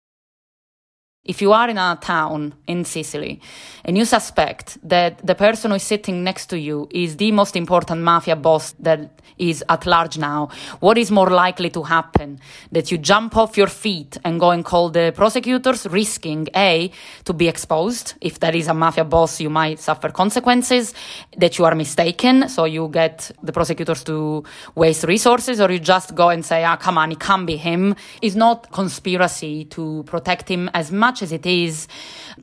If 1.24 1.40
you 1.40 1.52
are 1.54 1.70
in 1.70 1.78
a 1.78 1.98
town 2.00 2.54
in 2.66 2.84
Sicily 2.84 3.40
and 3.82 3.96
you 3.96 4.04
suspect 4.04 4.76
that 4.86 5.26
the 5.26 5.34
person 5.34 5.70
who 5.70 5.76
is 5.76 5.82
sitting 5.82 6.22
next 6.22 6.46
to 6.46 6.58
you 6.58 6.86
is 6.90 7.16
the 7.16 7.32
most 7.32 7.56
important 7.56 8.02
mafia 8.02 8.36
boss 8.36 8.72
that 8.80 9.22
is 9.38 9.64
at 9.70 9.86
large 9.86 10.18
now, 10.18 10.50
what 10.80 10.98
is 10.98 11.10
more 11.10 11.30
likely 11.30 11.70
to 11.70 11.82
happen? 11.82 12.38
That 12.72 12.92
you 12.92 12.98
jump 12.98 13.38
off 13.38 13.56
your 13.56 13.68
feet 13.68 14.18
and 14.22 14.38
go 14.38 14.50
and 14.50 14.64
call 14.64 14.90
the 14.90 15.12
prosecutors, 15.16 15.86
risking 15.86 16.48
A, 16.54 16.90
to 17.24 17.32
be 17.32 17.48
exposed. 17.48 18.14
If 18.20 18.40
there 18.40 18.54
is 18.54 18.68
a 18.68 18.74
mafia 18.74 19.04
boss, 19.04 19.40
you 19.40 19.48
might 19.48 19.80
suffer 19.80 20.10
consequences, 20.10 20.92
that 21.38 21.58
you 21.58 21.64
are 21.64 21.74
mistaken, 21.74 22.50
so 22.50 22.66
you 22.66 22.88
get 22.88 23.30
the 23.42 23.52
prosecutors 23.52 24.04
to 24.04 24.44
waste 24.74 25.04
resources, 25.04 25.58
or 25.58 25.70
you 25.70 25.78
just 25.78 26.14
go 26.14 26.28
and 26.28 26.44
say, 26.44 26.64
ah, 26.64 26.76
come 26.76 26.98
on, 26.98 27.12
it 27.12 27.18
can't 27.18 27.46
be 27.46 27.56
him. 27.56 27.96
It's 28.20 28.36
not 28.36 28.70
conspiracy 28.72 29.64
to 29.66 30.04
protect 30.06 30.50
him 30.50 30.70
as 30.74 30.92
much 30.92 31.13
as 31.22 31.32
it 31.32 31.46
is 31.46 31.88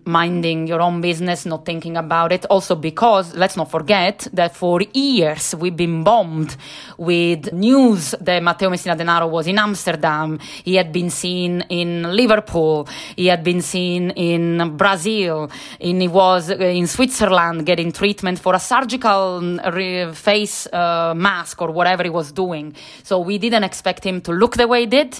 minding 0.05 0.67
your 0.67 0.81
own 0.81 1.01
business, 1.01 1.45
not 1.45 1.65
thinking 1.65 1.97
about 1.97 2.31
it. 2.31 2.45
Also, 2.45 2.75
because 2.75 3.35
let's 3.35 3.57
not 3.57 3.69
forget 3.69 4.27
that 4.33 4.55
for 4.55 4.81
years 4.93 5.53
we've 5.55 5.75
been 5.75 6.03
bombed 6.03 6.55
with 6.97 7.51
news 7.53 8.15
that 8.21 8.41
Matteo 8.41 8.69
Messina 8.69 8.95
Denaro 8.95 9.29
was 9.29 9.47
in 9.47 9.59
Amsterdam. 9.59 10.39
He 10.63 10.75
had 10.75 10.91
been 10.91 11.09
seen 11.09 11.65
in 11.69 12.03
Liverpool. 12.03 12.87
He 13.15 13.27
had 13.27 13.43
been 13.43 13.61
seen 13.61 14.11
in 14.11 14.77
Brazil. 14.77 15.51
And 15.79 16.01
he 16.01 16.07
was 16.07 16.49
in 16.49 16.87
Switzerland 16.87 17.65
getting 17.65 17.91
treatment 17.91 18.39
for 18.39 18.55
a 18.55 18.59
surgical 18.59 19.39
mm, 19.41 20.15
face 20.15 20.67
uh, 20.67 21.13
mask 21.15 21.61
or 21.61 21.71
whatever 21.71 22.03
he 22.03 22.09
was 22.09 22.31
doing. 22.31 22.75
So 23.03 23.19
we 23.19 23.37
didn't 23.37 23.63
expect 23.63 24.03
him 24.03 24.21
to 24.21 24.31
look 24.31 24.55
the 24.55 24.67
way 24.67 24.81
he 24.81 24.85
did 24.87 25.19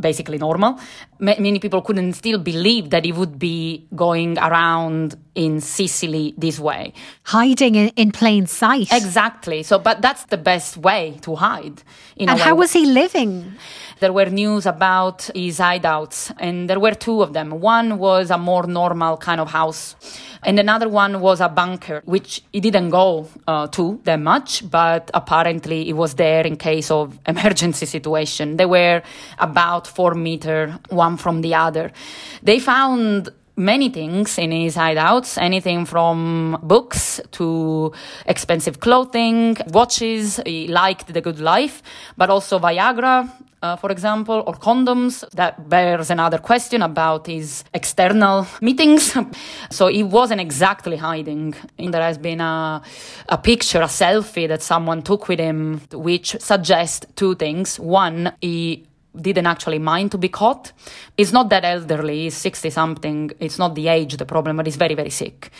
basically 0.00 0.38
normal. 0.38 0.78
Many 1.18 1.58
people 1.58 1.82
couldn't 1.82 2.14
still 2.14 2.38
believe 2.38 2.90
that 2.90 3.04
he 3.04 3.12
would 3.12 3.38
be 3.38 3.86
going 3.94 4.38
around 4.38 5.16
in 5.34 5.60
Sicily 5.60 6.34
this 6.36 6.58
way. 6.58 6.92
Hiding 7.24 7.74
in, 7.74 7.88
in 7.96 8.10
plain 8.10 8.46
sight. 8.46 8.88
Exactly. 8.92 9.62
So, 9.62 9.78
but 9.78 10.02
that's 10.02 10.24
the 10.26 10.36
best 10.36 10.76
way 10.76 11.18
to 11.22 11.36
hide. 11.36 11.82
and 12.18 12.38
how 12.38 12.54
was 12.54 12.72
he 12.72 12.86
living? 12.86 13.54
There 14.00 14.12
were 14.12 14.26
news 14.26 14.64
about 14.64 15.30
his 15.34 15.58
hideouts, 15.58 16.34
and 16.38 16.70
there 16.70 16.80
were 16.80 16.94
two 16.94 17.22
of 17.22 17.34
them. 17.34 17.60
One 17.60 17.98
was 17.98 18.30
a 18.30 18.38
more 18.38 18.66
normal 18.66 19.18
kind 19.18 19.40
of 19.40 19.50
house 19.50 19.94
and 20.42 20.58
another 20.58 20.88
one 20.88 21.20
was 21.20 21.40
a 21.40 21.48
bunker, 21.48 22.02
which 22.04 22.42
he 22.52 22.60
didn't 22.60 22.90
go 22.90 23.28
uh, 23.46 23.66
to 23.68 24.00
that 24.04 24.20
much, 24.20 24.68
but 24.70 25.10
apparently 25.12 25.88
it 25.88 25.94
was 25.94 26.14
there 26.14 26.46
in 26.46 26.56
case 26.56 26.90
of 26.90 27.18
emergency 27.26 27.86
situation. 27.86 28.56
They 28.56 28.66
were 28.66 29.02
about 29.38 29.86
four 29.86 30.14
meter 30.14 30.78
one 30.88 31.16
from 31.16 31.42
the 31.42 31.54
other. 31.54 31.92
They 32.42 32.58
found 32.58 33.30
many 33.56 33.90
things 33.90 34.38
in 34.38 34.50
his 34.52 34.76
hideouts 34.76 35.36
anything 35.40 35.84
from 35.84 36.58
books 36.62 37.20
to 37.32 37.92
expensive 38.24 38.80
clothing, 38.80 39.56
watches. 39.68 40.40
He 40.46 40.66
liked 40.68 41.12
the 41.12 41.20
good 41.20 41.40
life, 41.40 41.82
but 42.16 42.30
also 42.30 42.58
Viagra, 42.58 43.30
uh, 43.62 43.76
for 43.76 43.90
example, 43.90 44.42
or 44.46 44.54
condoms. 44.54 45.28
That 45.30 45.68
bears 45.68 46.10
another 46.10 46.38
question 46.38 46.82
about 46.82 47.26
his 47.26 47.64
external 47.74 48.46
meetings. 48.60 49.16
so 49.70 49.88
he 49.88 50.02
wasn't 50.02 50.40
exactly 50.40 50.96
hiding. 50.96 51.54
And 51.78 51.92
there 51.92 52.02
has 52.02 52.18
been 52.18 52.40
a, 52.40 52.82
a 53.28 53.38
picture, 53.38 53.80
a 53.82 53.86
selfie 53.86 54.48
that 54.48 54.62
someone 54.62 55.02
took 55.02 55.28
with 55.28 55.38
him, 55.38 55.80
which 55.92 56.36
suggests 56.40 57.06
two 57.16 57.34
things. 57.34 57.78
One, 57.78 58.32
he 58.40 58.86
didn't 59.20 59.46
actually 59.46 59.78
mind 59.78 60.12
to 60.12 60.18
be 60.18 60.28
caught. 60.28 60.72
He's 61.16 61.32
not 61.32 61.50
that 61.50 61.64
elderly, 61.64 62.24
he's 62.24 62.36
60 62.36 62.70
something. 62.70 63.30
It's 63.40 63.58
not 63.58 63.74
the 63.74 63.88
age 63.88 64.16
the 64.16 64.24
problem, 64.24 64.56
but 64.56 64.66
he's 64.66 64.76
very, 64.76 64.94
very 64.94 65.10
sick. 65.10 65.50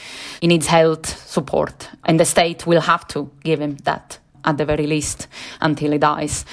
He 0.40 0.46
needs 0.46 0.66
health 0.66 1.06
support, 1.28 1.88
and 2.04 2.18
the 2.18 2.24
state 2.24 2.66
will 2.66 2.80
have 2.80 3.06
to 3.08 3.30
give 3.42 3.60
him 3.60 3.76
that 3.84 4.18
at 4.44 4.58
the 4.58 4.64
very 4.64 4.86
least 4.86 5.28
until 5.60 5.92
he 5.92 5.98
dies. 5.98 6.44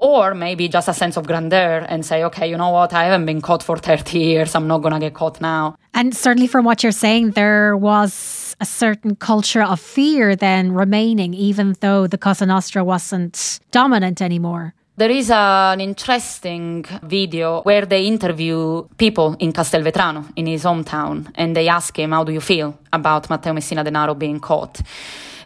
Or 0.00 0.34
maybe 0.34 0.68
just 0.68 0.88
a 0.88 0.94
sense 0.94 1.16
of 1.16 1.26
grandeur 1.26 1.86
and 1.88 2.04
say, 2.04 2.24
okay, 2.24 2.48
you 2.48 2.56
know 2.56 2.70
what, 2.70 2.92
I 2.92 3.04
haven't 3.04 3.26
been 3.26 3.40
caught 3.40 3.62
for 3.62 3.76
30 3.76 4.18
years, 4.18 4.54
I'm 4.54 4.66
not 4.66 4.78
going 4.78 4.94
to 4.94 5.00
get 5.00 5.14
caught 5.14 5.40
now. 5.40 5.76
And 5.92 6.14
certainly 6.14 6.48
from 6.48 6.64
what 6.64 6.82
you're 6.82 6.92
saying, 6.92 7.32
there 7.32 7.76
was 7.76 8.56
a 8.60 8.64
certain 8.64 9.16
culture 9.16 9.62
of 9.62 9.80
fear 9.80 10.36
then 10.36 10.72
remaining, 10.72 11.34
even 11.34 11.76
though 11.80 12.06
the 12.06 12.18
Cosa 12.18 12.46
Nostra 12.46 12.84
wasn't 12.84 13.60
dominant 13.70 14.20
anymore. 14.20 14.74
There 14.96 15.10
is 15.10 15.28
an 15.28 15.80
interesting 15.80 16.84
video 17.02 17.62
where 17.62 17.84
they 17.84 18.06
interview 18.06 18.84
people 18.96 19.34
in 19.40 19.52
Castelvetrano, 19.52 20.32
in 20.36 20.46
his 20.46 20.62
hometown, 20.62 21.32
and 21.34 21.56
they 21.56 21.66
ask 21.66 21.98
him, 21.98 22.12
How 22.12 22.22
do 22.22 22.32
you 22.32 22.40
feel 22.40 22.78
about 22.92 23.28
Matteo 23.28 23.52
Messina 23.52 23.84
Denaro 23.84 24.16
being 24.16 24.38
caught? 24.38 24.80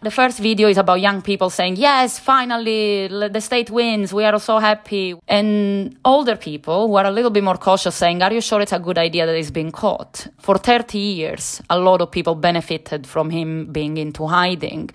The 0.01 0.11
first 0.11 0.39
video 0.39 0.69
is 0.69 0.77
about 0.77 1.01
young 1.01 1.21
people 1.21 1.49
saying, 1.49 1.75
Yes, 1.75 2.19
finally, 2.19 3.07
the 3.09 3.41
state 3.41 3.69
wins, 3.69 4.13
we 4.13 4.23
are 4.23 4.39
so 4.39 4.59
happy. 4.59 5.15
And 5.27 5.97
older 6.05 6.37
people 6.37 6.87
who 6.87 6.95
are 6.95 7.05
a 7.05 7.11
little 7.11 7.31
bit 7.31 7.43
more 7.43 7.57
cautious 7.57 7.95
saying, 7.95 8.21
Are 8.21 8.31
you 8.31 8.39
sure 8.39 8.61
it's 8.61 8.71
a 8.71 8.79
good 8.79 8.97
idea 8.97 9.25
that 9.25 9.35
he's 9.35 9.51
being 9.51 9.71
caught? 9.71 10.27
For 10.37 10.57
30 10.57 10.97
years, 10.97 11.61
a 11.69 11.77
lot 11.77 12.01
of 12.01 12.11
people 12.11 12.35
benefited 12.35 13.05
from 13.05 13.29
him 13.29 13.65
being 13.73 13.97
into 13.97 14.25
hiding 14.25 14.89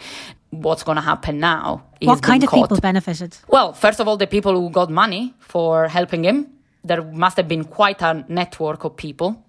what's 0.50 0.82
going 0.82 0.96
to 0.96 1.02
happen 1.02 1.38
now. 1.38 1.82
What 2.00 2.22
kind 2.22 2.42
of 2.42 2.48
caught. 2.48 2.62
people 2.62 2.80
benefited? 2.80 3.36
Well, 3.48 3.74
first 3.74 4.00
of 4.00 4.08
all, 4.08 4.16
the 4.16 4.26
people 4.26 4.52
who 4.58 4.70
got 4.70 4.90
money 4.90 5.34
for 5.38 5.88
helping 5.88 6.24
him. 6.24 6.50
There 6.82 7.02
must 7.02 7.38
have 7.38 7.48
been 7.48 7.64
quite 7.64 8.02
a 8.02 8.24
network 8.28 8.84
of 8.84 8.96
people. 8.96 9.42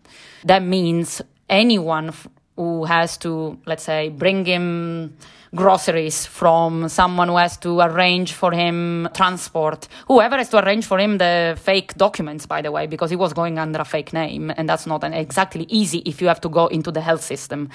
That 0.46 0.64
means 0.64 1.22
anyone 1.50 2.14
who 2.56 2.86
has 2.86 3.18
to, 3.18 3.60
let's 3.66 3.84
say, 3.84 4.10
bring 4.10 4.46
him 4.46 5.18
groceries 5.56 6.26
from 6.26 6.90
someone 6.90 7.30
who 7.30 7.38
has 7.38 7.58
to 7.58 7.80
arrange 7.80 8.34
for 8.34 8.52
him 8.52 9.08
transport, 9.14 9.88
whoever 10.08 10.38
has 10.38 10.50
to 10.50 10.64
arrange 10.64 10.86
for 10.86 11.00
him 11.00 11.18
the 11.18 11.58
fake 11.62 11.96
documents, 11.96 12.46
by 12.46 12.62
the 12.62 12.72
way, 12.72 12.88
because 12.88 13.10
he 13.10 13.16
was 13.16 13.34
going 13.34 13.58
under 13.58 13.80
a 13.80 13.86
fake 13.86 14.14
name, 14.14 14.52
and 14.58 14.68
that's 14.70 14.86
not 14.86 15.04
exactly 15.04 15.66
easy 15.70 16.00
if 16.00 16.22
you 16.22 16.28
have 16.28 16.42
to 16.42 16.50
go 16.50 16.68
into 16.68 16.92
the 16.92 17.02
health 17.02 17.24
system. 17.24 17.70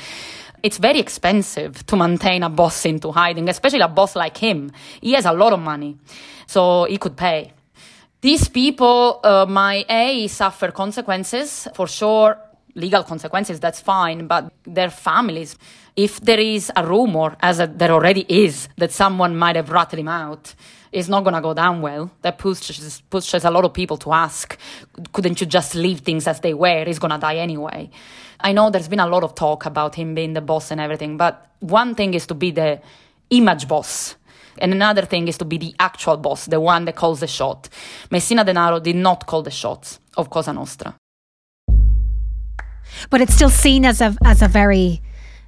It's 0.62 0.78
very 0.78 0.98
expensive 0.98 1.86
to 1.86 1.96
maintain 1.96 2.42
a 2.42 2.50
boss 2.50 2.84
into 2.84 3.12
hiding, 3.12 3.48
especially 3.48 3.80
a 3.80 3.88
boss 3.88 4.14
like 4.14 4.36
him. 4.36 4.70
He 5.00 5.12
has 5.12 5.24
a 5.24 5.32
lot 5.32 5.52
of 5.52 5.60
money, 5.60 5.96
so 6.46 6.84
he 6.84 6.98
could 6.98 7.16
pay. 7.16 7.52
These 8.20 8.48
people, 8.50 9.20
uh, 9.24 9.46
my 9.48 9.86
A, 9.88 10.26
suffer 10.28 10.70
consequences 10.70 11.66
for 11.74 11.88
sure 11.88 12.36
legal 12.74 13.02
consequences, 13.02 13.60
that's 13.60 13.80
fine, 13.80 14.26
but 14.26 14.52
their 14.64 14.90
families, 14.90 15.56
if 15.96 16.20
there 16.20 16.40
is 16.40 16.72
a 16.76 16.86
rumor, 16.86 17.36
as 17.40 17.60
a, 17.60 17.66
there 17.66 17.90
already 17.90 18.24
is, 18.28 18.68
that 18.76 18.92
someone 18.92 19.36
might 19.36 19.56
have 19.56 19.70
ratted 19.70 19.98
him 19.98 20.08
out, 20.08 20.54
it's 20.92 21.08
not 21.08 21.22
going 21.22 21.34
to 21.34 21.40
go 21.40 21.54
down 21.54 21.82
well. 21.82 22.10
That 22.22 22.38
pushes, 22.38 23.02
pushes 23.10 23.44
a 23.44 23.50
lot 23.50 23.64
of 23.64 23.72
people 23.72 23.96
to 23.98 24.12
ask, 24.12 24.58
couldn't 25.12 25.40
you 25.40 25.46
just 25.46 25.74
leave 25.74 26.00
things 26.00 26.26
as 26.26 26.40
they 26.40 26.54
were? 26.54 26.84
He's 26.84 26.98
going 26.98 27.12
to 27.12 27.18
die 27.18 27.36
anyway. 27.36 27.90
I 28.40 28.52
know 28.52 28.70
there's 28.70 28.88
been 28.88 29.00
a 29.00 29.06
lot 29.06 29.22
of 29.22 29.34
talk 29.34 29.66
about 29.66 29.94
him 29.94 30.14
being 30.14 30.32
the 30.32 30.40
boss 30.40 30.70
and 30.70 30.80
everything, 30.80 31.16
but 31.16 31.50
one 31.60 31.94
thing 31.94 32.14
is 32.14 32.26
to 32.28 32.34
be 32.34 32.50
the 32.50 32.80
image 33.30 33.68
boss. 33.68 34.16
And 34.58 34.72
another 34.72 35.02
thing 35.02 35.28
is 35.28 35.38
to 35.38 35.44
be 35.44 35.58
the 35.58 35.74
actual 35.78 36.16
boss, 36.16 36.46
the 36.46 36.60
one 36.60 36.84
that 36.86 36.96
calls 36.96 37.20
the 37.20 37.26
shot. 37.26 37.68
Messina 38.10 38.44
Denaro 38.44 38.82
did 38.82 38.96
not 38.96 39.26
call 39.26 39.42
the 39.42 39.50
shots 39.50 40.00
of 40.16 40.28
Cosa 40.28 40.52
Nostra 40.52 40.96
but 43.08 43.20
it's 43.20 43.34
still 43.34 43.50
seen 43.50 43.84
as 43.84 44.00
a 44.00 44.14
as 44.24 44.42
a 44.42 44.48
very 44.48 45.00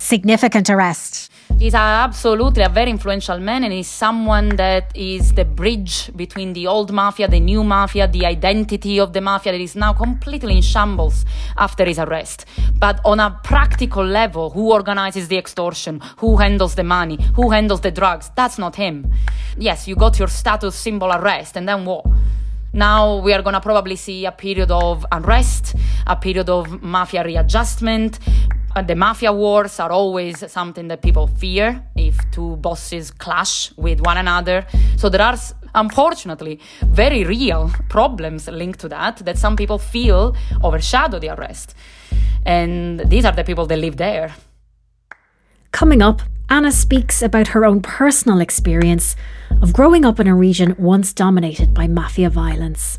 significant 0.02 0.68
arrest. 0.68 1.30
He's 1.58 1.74
absolutely 1.74 2.64
a 2.64 2.68
very 2.68 2.90
influential 2.90 3.38
man, 3.38 3.62
and 3.62 3.72
he's 3.72 3.86
someone 3.86 4.48
that 4.56 4.90
is 4.96 5.32
the 5.34 5.44
bridge 5.44 6.10
between 6.16 6.54
the 6.54 6.66
old 6.66 6.92
mafia, 6.92 7.28
the 7.28 7.38
new 7.38 7.62
mafia, 7.62 8.08
the 8.08 8.26
identity 8.26 8.98
of 8.98 9.12
the 9.12 9.20
mafia 9.20 9.52
that 9.52 9.60
is 9.60 9.76
now 9.76 9.92
completely 9.92 10.56
in 10.56 10.62
shambles 10.62 11.24
after 11.56 11.84
his 11.84 11.98
arrest. 12.00 12.46
But 12.78 13.00
on 13.04 13.20
a 13.20 13.38
practical 13.44 14.04
level, 14.04 14.50
who 14.50 14.72
organizes 14.72 15.28
the 15.28 15.38
extortion? 15.38 16.00
Who 16.16 16.36
handles 16.36 16.74
the 16.74 16.84
money? 16.84 17.18
Who 17.36 17.50
handles 17.50 17.82
the 17.82 17.92
drugs? 17.92 18.30
That's 18.34 18.58
not 18.58 18.74
him. 18.74 19.12
Yes, 19.56 19.86
you 19.86 19.94
got 19.94 20.18
your 20.18 20.28
status 20.28 20.74
symbol 20.74 21.12
arrest, 21.12 21.56
and 21.56 21.68
then 21.68 21.84
what? 21.84 22.06
Now 22.72 23.18
we 23.18 23.34
are 23.34 23.42
going 23.42 23.52
to 23.52 23.60
probably 23.60 23.96
see 23.96 24.24
a 24.24 24.32
period 24.32 24.70
of 24.70 25.04
unrest, 25.12 25.76
a 26.06 26.16
period 26.16 26.48
of 26.48 26.82
mafia 26.82 27.22
readjustment. 27.22 28.18
Uh, 28.74 28.80
the 28.80 28.94
mafia 28.94 29.32
wars 29.32 29.78
are 29.78 29.92
always 29.92 30.50
something 30.50 30.88
that 30.88 31.02
people 31.02 31.26
fear 31.26 31.84
if 31.94 32.18
two 32.30 32.56
bosses 32.56 33.10
clash 33.10 33.70
with 33.76 34.00
one 34.00 34.16
another. 34.16 34.66
So 34.96 35.10
there 35.10 35.20
are, 35.20 35.36
unfortunately, 35.74 36.58
very 36.86 37.24
real 37.24 37.70
problems 37.90 38.48
linked 38.48 38.80
to 38.80 38.88
that 38.88 39.18
that 39.18 39.36
some 39.36 39.56
people 39.56 39.78
feel 39.78 40.34
overshadow 40.62 41.18
the 41.18 41.28
arrest. 41.28 41.74
And 42.46 43.00
these 43.10 43.26
are 43.26 43.32
the 43.32 43.44
people 43.44 43.66
that 43.66 43.78
live 43.78 43.98
there. 43.98 44.34
Coming 45.70 46.00
up, 46.00 46.22
Anna 46.48 46.72
speaks 46.72 47.22
about 47.22 47.48
her 47.48 47.64
own 47.64 47.80
personal 47.80 48.40
experience 48.40 49.16
of 49.62 49.72
growing 49.72 50.04
up 50.04 50.18
in 50.18 50.26
a 50.26 50.34
region 50.34 50.74
once 50.78 51.12
dominated 51.12 51.72
by 51.72 51.86
mafia 51.86 52.30
violence. 52.30 52.98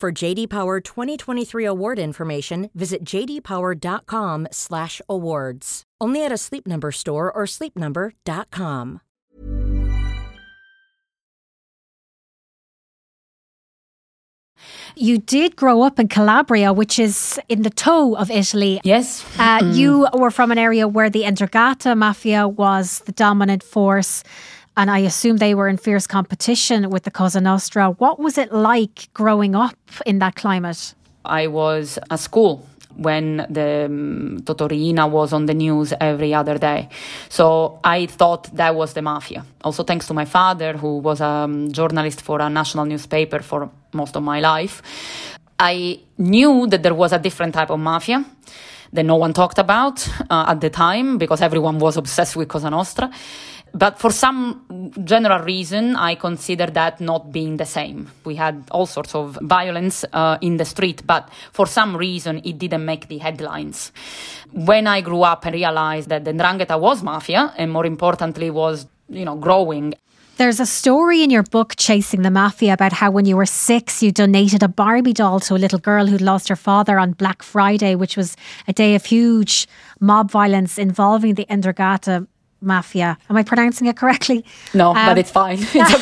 For 0.00 0.12
JD 0.12 0.48
Power 0.48 0.80
2023 0.80 1.64
award 1.64 1.98
information, 1.98 2.70
visit 2.72 3.02
jdpower.com/awards. 3.02 5.82
Only 6.00 6.24
at 6.24 6.30
a 6.30 6.38
Sleep 6.38 6.68
Number 6.68 6.92
store 6.92 7.32
or 7.32 7.46
sleepnumber.com. 7.46 9.00
You 14.94 15.18
did 15.18 15.56
grow 15.56 15.82
up 15.82 15.98
in 15.98 16.06
Calabria, 16.08 16.72
which 16.72 17.00
is 17.00 17.40
in 17.48 17.62
the 17.62 17.70
toe 17.70 18.14
of 18.14 18.30
Italy. 18.30 18.80
Yes. 18.84 19.24
Uh, 19.38 19.58
mm. 19.60 19.74
You 19.74 20.06
were 20.12 20.30
from 20.30 20.52
an 20.52 20.58
area 20.58 20.86
where 20.86 21.10
the 21.10 21.22
'Ndrangheta 21.22 21.96
mafia 21.96 22.46
was 22.46 23.00
the 23.06 23.12
dominant 23.12 23.64
force. 23.64 24.22
And 24.78 24.92
I 24.92 25.00
assume 25.00 25.38
they 25.38 25.56
were 25.56 25.66
in 25.66 25.76
fierce 25.76 26.06
competition 26.06 26.90
with 26.90 27.02
the 27.02 27.10
Cosa 27.10 27.40
Nostra. 27.40 27.90
What 27.90 28.20
was 28.20 28.38
it 28.38 28.52
like 28.52 29.12
growing 29.12 29.56
up 29.56 29.76
in 30.06 30.20
that 30.20 30.36
climate? 30.36 30.94
I 31.24 31.48
was 31.48 31.98
at 32.08 32.20
school 32.20 32.64
when 32.94 33.44
the 33.50 33.86
um, 33.86 34.40
Toto 34.46 34.68
Riina 34.68 35.08
was 35.08 35.32
on 35.32 35.46
the 35.46 35.54
news 35.54 35.92
every 36.00 36.32
other 36.32 36.58
day. 36.58 36.88
So 37.28 37.80
I 37.82 38.06
thought 38.06 38.54
that 38.54 38.76
was 38.76 38.92
the 38.92 39.02
mafia. 39.02 39.44
Also, 39.64 39.82
thanks 39.82 40.06
to 40.06 40.14
my 40.14 40.24
father, 40.24 40.74
who 40.74 40.98
was 40.98 41.20
a 41.20 41.26
um, 41.26 41.72
journalist 41.72 42.22
for 42.22 42.40
a 42.40 42.48
national 42.48 42.84
newspaper 42.84 43.40
for 43.40 43.68
most 43.92 44.14
of 44.14 44.22
my 44.22 44.38
life, 44.38 44.80
I 45.58 45.98
knew 46.18 46.68
that 46.68 46.84
there 46.84 46.94
was 46.94 47.12
a 47.12 47.18
different 47.18 47.54
type 47.54 47.70
of 47.70 47.80
mafia 47.80 48.24
that 48.92 49.04
no 49.04 49.16
one 49.16 49.32
talked 49.32 49.58
about 49.58 50.08
uh, 50.30 50.46
at 50.48 50.60
the 50.60 50.70
time 50.70 51.18
because 51.18 51.42
everyone 51.42 51.78
was 51.78 51.96
obsessed 51.96 52.36
with 52.36 52.48
Cosa 52.48 52.70
Nostra. 52.70 53.10
But 53.74 53.98
for 53.98 54.10
some 54.10 54.62
general 55.04 55.44
reason, 55.44 55.96
I 55.96 56.14
consider 56.14 56.66
that 56.66 57.00
not 57.00 57.32
being 57.32 57.56
the 57.56 57.66
same. 57.66 58.10
We 58.24 58.34
had 58.36 58.64
all 58.70 58.86
sorts 58.86 59.14
of 59.14 59.38
violence 59.42 60.04
uh, 60.12 60.38
in 60.40 60.56
the 60.56 60.64
street, 60.64 61.02
but 61.06 61.28
for 61.52 61.66
some 61.66 61.96
reason, 61.96 62.40
it 62.44 62.58
didn't 62.58 62.84
make 62.84 63.08
the 63.08 63.18
headlines. 63.18 63.92
When 64.52 64.86
I 64.86 65.00
grew 65.00 65.22
up 65.22 65.44
and 65.44 65.54
realized 65.54 66.08
that 66.08 66.24
the 66.24 66.32
Ndrangheta 66.32 66.78
was 66.80 67.02
mafia, 67.02 67.52
and 67.56 67.70
more 67.70 67.86
importantly, 67.86 68.50
was 68.50 68.86
you 69.08 69.24
know 69.24 69.36
growing, 69.36 69.94
There's 70.38 70.60
a 70.60 70.66
story 70.66 71.24
in 71.24 71.30
your 71.30 71.42
book, 71.42 71.74
Chasing 71.76 72.22
the 72.22 72.30
Mafia, 72.30 72.72
about 72.72 72.92
how 72.92 73.10
when 73.10 73.26
you 73.26 73.36
were 73.36 73.44
six, 73.44 74.04
you 74.04 74.12
donated 74.12 74.62
a 74.62 74.68
Barbie 74.68 75.12
doll 75.12 75.40
to 75.40 75.54
a 75.54 75.58
little 75.58 75.80
girl 75.80 76.06
who'd 76.06 76.20
lost 76.20 76.48
her 76.48 76.54
father 76.54 76.96
on 76.96 77.10
Black 77.12 77.42
Friday, 77.42 77.96
which 77.96 78.16
was 78.16 78.36
a 78.68 78.72
day 78.72 78.94
of 78.94 79.04
huge 79.04 79.66
mob 79.98 80.30
violence 80.30 80.78
involving 80.78 81.34
the 81.34 81.44
'Ndrangheta 81.46 82.28
mafia. 82.60 83.18
Am 83.30 83.36
I 83.36 83.42
pronouncing 83.42 83.86
it 83.86 83.96
correctly? 83.96 84.44
No, 84.74 84.90
um, 84.90 85.06
but 85.06 85.18
it's 85.18 85.30
fine. 85.30 85.58
It's 85.74 85.94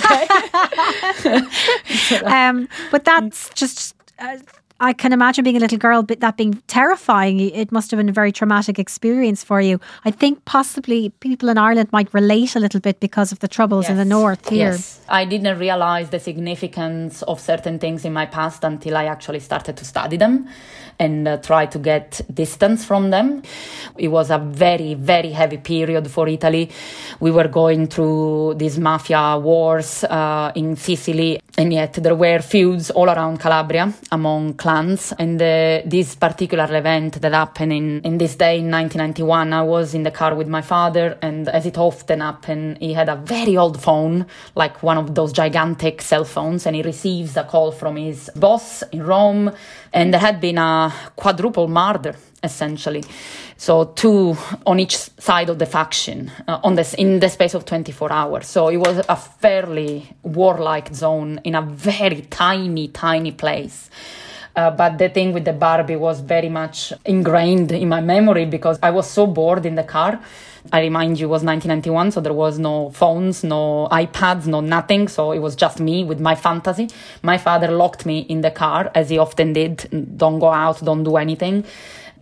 okay. 1.25 2.25
um, 2.27 2.69
but 2.91 3.05
that's 3.05 3.51
just. 3.51 3.95
Uh, 4.19 4.39
I 4.79 4.93
can 4.93 5.15
imagine 5.15 5.43
being 5.43 5.57
a 5.57 5.61
little 5.61 5.79
girl, 5.79 6.03
but 6.03 6.21
that 6.21 6.37
being 6.37 6.63
terrifying. 6.67 7.41
It 7.41 7.73
must 7.73 7.91
have 7.91 7.97
been 7.97 8.11
a 8.11 8.13
very 8.13 8.31
traumatic 8.31 8.79
experience 8.79 9.43
for 9.43 9.59
you. 9.59 9.81
I 10.05 10.11
think 10.11 10.45
possibly 10.45 11.09
people 11.21 11.49
in 11.49 11.57
Ireland 11.57 11.89
might 11.93 12.13
relate 12.13 12.55
a 12.57 12.61
little 12.61 12.81
bit 12.81 13.01
because 13.01 13.33
of 13.33 13.39
the 13.39 13.49
troubles 13.49 13.85
yes. 13.85 13.93
in 13.93 13.97
the 13.97 14.05
north 14.05 14.51
here. 14.51 14.73
Yes, 14.73 15.01
I 15.09 15.25
didn't 15.25 15.59
realize 15.59 16.11
the 16.11 16.21
significance 16.21 17.23
of 17.23 17.41
certain 17.41 17.79
things 17.79 18.05
in 18.05 18.13
my 18.13 18.27
past 18.27 18.65
until 18.65 18.99
I 18.99 19.05
actually 19.05 19.41
started 19.41 19.79
to 19.79 19.85
study 19.85 20.19
them 20.19 20.47
and 20.99 21.27
uh, 21.29 21.37
try 21.39 21.67
to 21.67 21.79
get 21.79 22.21
distance 22.33 22.85
from 22.85 23.11
them. 23.11 23.43
It 23.97 24.09
was 24.09 24.31
a 24.31 24.39
very, 24.39 24.95
very 24.95 25.31
heavy 25.31 25.59
period 25.59 26.11
for 26.11 26.29
Italy. 26.29 26.71
We 27.21 27.31
were 27.31 27.49
going 27.49 27.87
through 27.87 28.55
these 28.57 28.79
mafia 28.79 29.39
wars 29.39 30.05
uh, 30.05 30.53
in 30.55 30.77
Sicily, 30.77 31.41
and 31.59 31.73
yet 31.73 31.95
there 31.95 32.15
were 32.15 32.41
feuds 32.41 32.91
all 32.91 33.09
around 33.09 33.41
Calabria 33.41 33.93
among 34.13 34.55
clans. 34.55 35.13
And 35.19 35.41
uh, 35.41 35.83
this 35.85 36.15
particular 36.15 36.75
event 36.77 37.21
that 37.21 37.33
happened 37.33 37.73
in, 37.73 38.01
in 38.03 38.19
this 38.19 38.37
day 38.37 38.59
in 38.59 38.71
1991, 38.71 39.53
I 39.53 39.63
was 39.63 39.95
in 39.95 40.03
the 40.03 40.11
car 40.11 40.35
with 40.35 40.49
my 40.49 40.63
father, 40.63 41.19
and 41.23 41.49
as 41.49 41.67
it 41.67 41.79
often 41.79 42.21
happened, 42.21 42.79
he 42.79 42.93
had 42.93 43.09
a 43.09 43.17
very 43.17 43.57
old 43.57 43.81
phone, 43.81 44.27
like 44.55 44.83
one 44.83 44.99
of 44.99 45.15
those 45.15 45.33
gigantic 45.33 46.03
cell 46.03 46.25
phones, 46.25 46.67
and 46.67 46.77
he 46.77 46.83
receives 46.83 47.37
a 47.37 47.45
call 47.45 47.73
from 47.73 47.97
his 47.97 48.31
boss 48.37 48.83
in 48.93 49.03
Rome 49.03 49.53
and 49.97 50.13
there 50.13 50.21
had 50.21 50.43
been 50.43 50.59
a 50.59 50.86
quadruple 51.17 51.69
murder 51.69 52.17
essentially. 52.43 53.05
So 53.57 53.85
two 53.85 54.37
on 54.67 54.81
each 54.81 54.97
side 54.97 55.49
of 55.49 55.59
the 55.59 55.67
faction 55.67 56.31
uh, 56.47 56.61
on 56.63 56.75
this 56.75 56.95
in 56.95 57.21
the 57.21 57.29
space 57.29 57.55
of 57.55 57.65
24 57.65 58.13
hours. 58.13 58.47
So 58.47 58.69
it 58.69 58.77
was 58.77 59.05
a 59.09 59.17
fairly 59.17 60.09
warlike 60.23 60.95
zone 60.95 61.41
in 61.45 61.55
a 61.55 61.63
very 61.63 62.23
tiny 62.23 62.89
tiny 62.89 63.33
place. 63.33 63.91
Uh, 64.55 64.71
but 64.71 64.97
the 64.97 65.11
thing 65.11 65.35
with 65.35 65.45
the 65.45 65.53
Barbie 65.53 65.97
was 65.97 66.21
very 66.21 66.49
much 66.49 66.93
ingrained 67.05 67.73
in 67.73 67.91
my 67.91 68.01
memory 68.01 68.47
because 68.47 68.79
I 68.83 68.91
was 68.91 69.09
so 69.09 69.27
bored 69.27 69.67
in 69.67 69.75
the 69.75 69.85
car. 69.85 70.19
I 70.73 70.81
remind 70.81 71.19
you, 71.19 71.29
was 71.29 71.43
1991, 71.43 72.13
so 72.13 72.21
there 72.21 72.33
was 72.33 72.59
no 72.59 72.91
phones, 72.91 73.45
no 73.45 73.89
iPads, 73.91 74.47
no 74.47 74.61
nothing. 74.61 75.09
So 75.09 75.33
it 75.33 75.39
was 75.39 75.57
just 75.57 75.81
me 75.81 76.05
with 76.05 76.21
my 76.21 76.35
fantasy. 76.35 76.89
My 77.23 77.39
father 77.39 77.69
locked 77.69 78.07
me 78.07 78.21
in 78.21 78.41
the 78.41 78.51
car, 78.51 78.91
as 78.95 79.11
he 79.11 79.19
often 79.19 79.53
did. 79.53 80.17
Don't 80.17 80.39
go 80.39 80.51
out, 80.51 80.85
don't 80.85 81.05
do 81.05 81.17
anything 81.17 81.65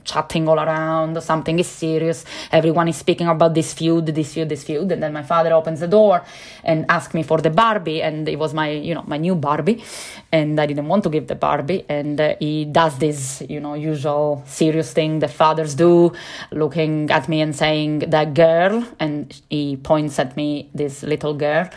chatting 0.05 0.49
all 0.49 0.61
around, 0.61 1.21
something 1.23 1.59
is 1.59 1.67
serious, 1.67 2.25
everyone 2.53 2.88
is 2.88 2.97
speaking 2.97 3.27
about 3.27 3.55
this 3.55 3.73
feud, 3.73 4.07
this 4.07 4.35
feud, 4.35 4.49
this 4.49 4.64
feud, 4.64 4.93
and 4.93 5.03
then 5.03 5.12
my 5.12 5.23
father 5.23 5.53
opens 5.53 5.81
the 5.81 5.88
door 5.88 6.23
and 6.62 6.85
asks 6.88 7.14
me 7.14 7.23
for 7.23 7.38
the 7.38 7.51
Barbie, 7.51 8.03
and 8.03 8.29
it 8.29 8.38
was 8.38 8.55
my, 8.55 8.71
you 8.71 8.95
know, 8.95 9.05
my 9.07 9.17
new 9.17 9.35
Barbie, 9.35 9.83
and 10.31 10.61
I 10.61 10.67
didn't 10.67 10.87
want 10.87 11.05
to 11.05 11.11
give 11.11 11.27
the 11.27 11.35
Barbie, 11.35 11.85
and 11.88 12.21
uh, 12.21 12.35
he 12.38 12.64
does 12.64 12.99
this, 12.99 13.43
you 13.49 13.61
know, 13.61 13.75
usual 13.75 14.43
serious 14.47 14.93
thing 14.93 15.19
that 15.21 15.31
fathers 15.31 15.75
do, 15.75 16.12
looking 16.51 17.11
at 17.11 17.29
me 17.29 17.40
and 17.40 17.57
saying, 17.57 18.01
that 18.11 18.35
girl, 18.35 18.87
and 19.01 19.40
he 19.51 19.77
points 19.77 20.19
at 20.19 20.37
me, 20.37 20.71
this 20.75 21.03
little 21.03 21.35
girl, 21.35 21.69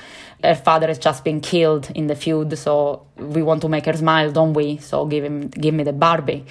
her 0.43 0.55
father 0.55 0.87
has 0.87 0.99
just 0.99 1.23
been 1.23 1.41
killed 1.41 1.89
in 1.95 2.07
the 2.07 2.15
feud, 2.15 2.57
so 2.57 3.05
we 3.17 3.41
want 3.41 3.61
to 3.61 3.69
make 3.69 3.85
her 3.85 3.93
smile, 3.93 4.31
don't 4.31 4.53
we? 4.53 4.77
So 4.77 5.05
give 5.05 5.23
him, 5.23 5.47
give 5.47 5.73
me 5.73 5.83
the 5.83 5.93
Barbie 5.93 6.45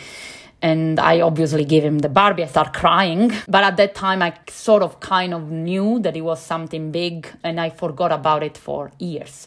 and 0.67 0.99
I 0.99 1.21
obviously 1.21 1.65
gave 1.65 1.85
him 1.85 2.01
the 2.01 2.09
Barbie. 2.09 2.43
I 2.43 2.47
start 2.49 2.73
crying. 2.75 3.33
But 3.47 3.63
at 3.63 3.77
that 3.77 3.95
time, 3.95 4.21
I 4.21 4.35
sort 4.49 4.83
of 4.83 4.99
kind 4.99 5.33
of 5.33 5.49
knew 5.49 6.01
that 6.01 6.17
it 6.17 6.23
was 6.23 6.43
something 6.43 6.91
big, 6.91 7.29
and 7.45 7.61
I 7.61 7.71
forgot 7.71 8.11
about 8.11 8.43
it 8.43 8.57
for 8.59 8.91
years 8.99 9.47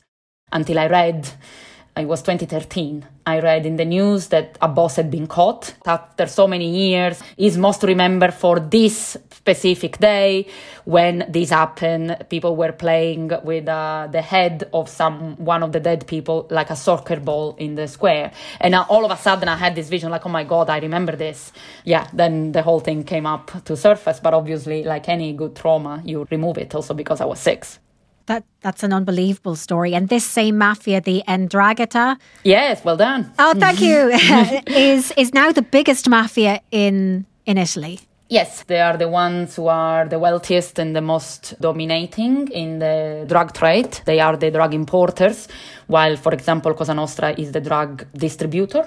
until 0.52 0.80
I 0.80 0.88
read. 0.88 1.30
It 1.98 2.08
was 2.08 2.22
2013. 2.22 3.06
I 3.26 3.40
read 3.40 3.66
in 3.66 3.76
the 3.76 3.86
news 3.86 4.28
that 4.28 4.58
a 4.62 4.68
boss 4.68 4.96
had 4.96 5.12
been 5.12 5.28
caught 5.28 5.74
after 5.86 6.28
so 6.28 6.48
many 6.48 6.70
years. 6.70 7.22
He's 7.36 7.58
most 7.58 7.84
remembered 7.84 8.34
for 8.34 8.60
this 8.60 9.18
specific 9.32 9.98
day 9.98 10.48
when 10.86 11.26
this 11.30 11.50
happened. 11.50 12.26
People 12.30 12.56
were 12.56 12.72
playing 12.72 13.32
with 13.44 13.68
uh, 13.68 14.08
the 14.12 14.22
head 14.22 14.70
of 14.74 14.88
some 14.88 15.36
one 15.38 15.62
of 15.62 15.72
the 15.74 15.80
dead 15.80 16.08
people, 16.08 16.48
like 16.50 16.70
a 16.70 16.76
soccer 16.76 17.20
ball 17.20 17.56
in 17.58 17.76
the 17.76 17.88
square. 17.88 18.32
And 18.62 18.72
now 18.72 18.86
all 18.88 19.04
of 19.04 19.12
a 19.12 19.18
sudden, 19.18 19.50
I 19.50 19.58
had 19.58 19.76
this 19.76 19.90
vision, 19.90 20.10
like, 20.10 20.26
oh 20.26 20.30
my 20.30 20.46
god, 20.46 20.70
I 20.70 20.80
remember 20.80 21.16
this. 21.16 21.52
Yeah, 21.84 22.08
then 22.14 22.54
the 22.54 22.62
whole 22.62 22.80
thing 22.80 23.04
came 23.04 23.26
up 23.26 23.52
to 23.66 23.76
surface. 23.76 24.20
But 24.20 24.34
obviously, 24.34 24.84
like 24.84 25.10
any 25.10 25.34
good 25.34 25.56
trauma, 25.56 26.02
you 26.06 26.26
remove 26.32 26.58
it. 26.58 26.74
Also 26.74 26.94
because 26.94 27.20
I 27.20 27.26
was 27.26 27.40
six. 27.40 27.80
That 28.30 28.44
that's 28.62 28.84
an 28.84 28.94
unbelievable 28.94 29.56
story. 29.56 29.96
And 29.96 30.08
this 30.08 30.24
same 30.24 30.58
mafia, 30.58 31.02
the 31.02 31.24
'Ndrangheta. 31.28 32.18
Yes, 32.44 32.86
well 32.86 32.98
done. 32.98 33.22
Oh, 33.40 33.54
thank 33.58 33.82
you. 33.82 34.00
is 34.68 35.12
is 35.18 35.34
now 35.34 35.52
the 35.52 35.64
biggest 35.64 36.08
mafia 36.08 36.62
in 36.70 37.26
in 37.46 37.58
Italy. 37.58 38.00
Yes, 38.32 38.64
they 38.68 38.80
are 38.80 38.98
the 38.98 39.08
ones 39.08 39.56
who 39.56 39.68
are 39.68 40.08
the 40.08 40.20
wealthiest 40.20 40.78
and 40.78 40.96
the 40.96 41.02
most 41.02 41.56
dominating 41.60 42.48
in 42.52 42.78
the 42.78 43.26
drug 43.28 43.54
trade. 43.54 43.92
They 44.06 44.20
are 44.20 44.38
the 44.38 44.52
drug 44.52 44.76
importers, 44.76 45.48
while, 45.88 46.16
for 46.16 46.32
example, 46.32 46.76
Cosa 46.76 46.94
Nostra 46.94 47.34
is 47.36 47.52
the 47.52 47.62
drug 47.62 48.06
distributor 48.14 48.86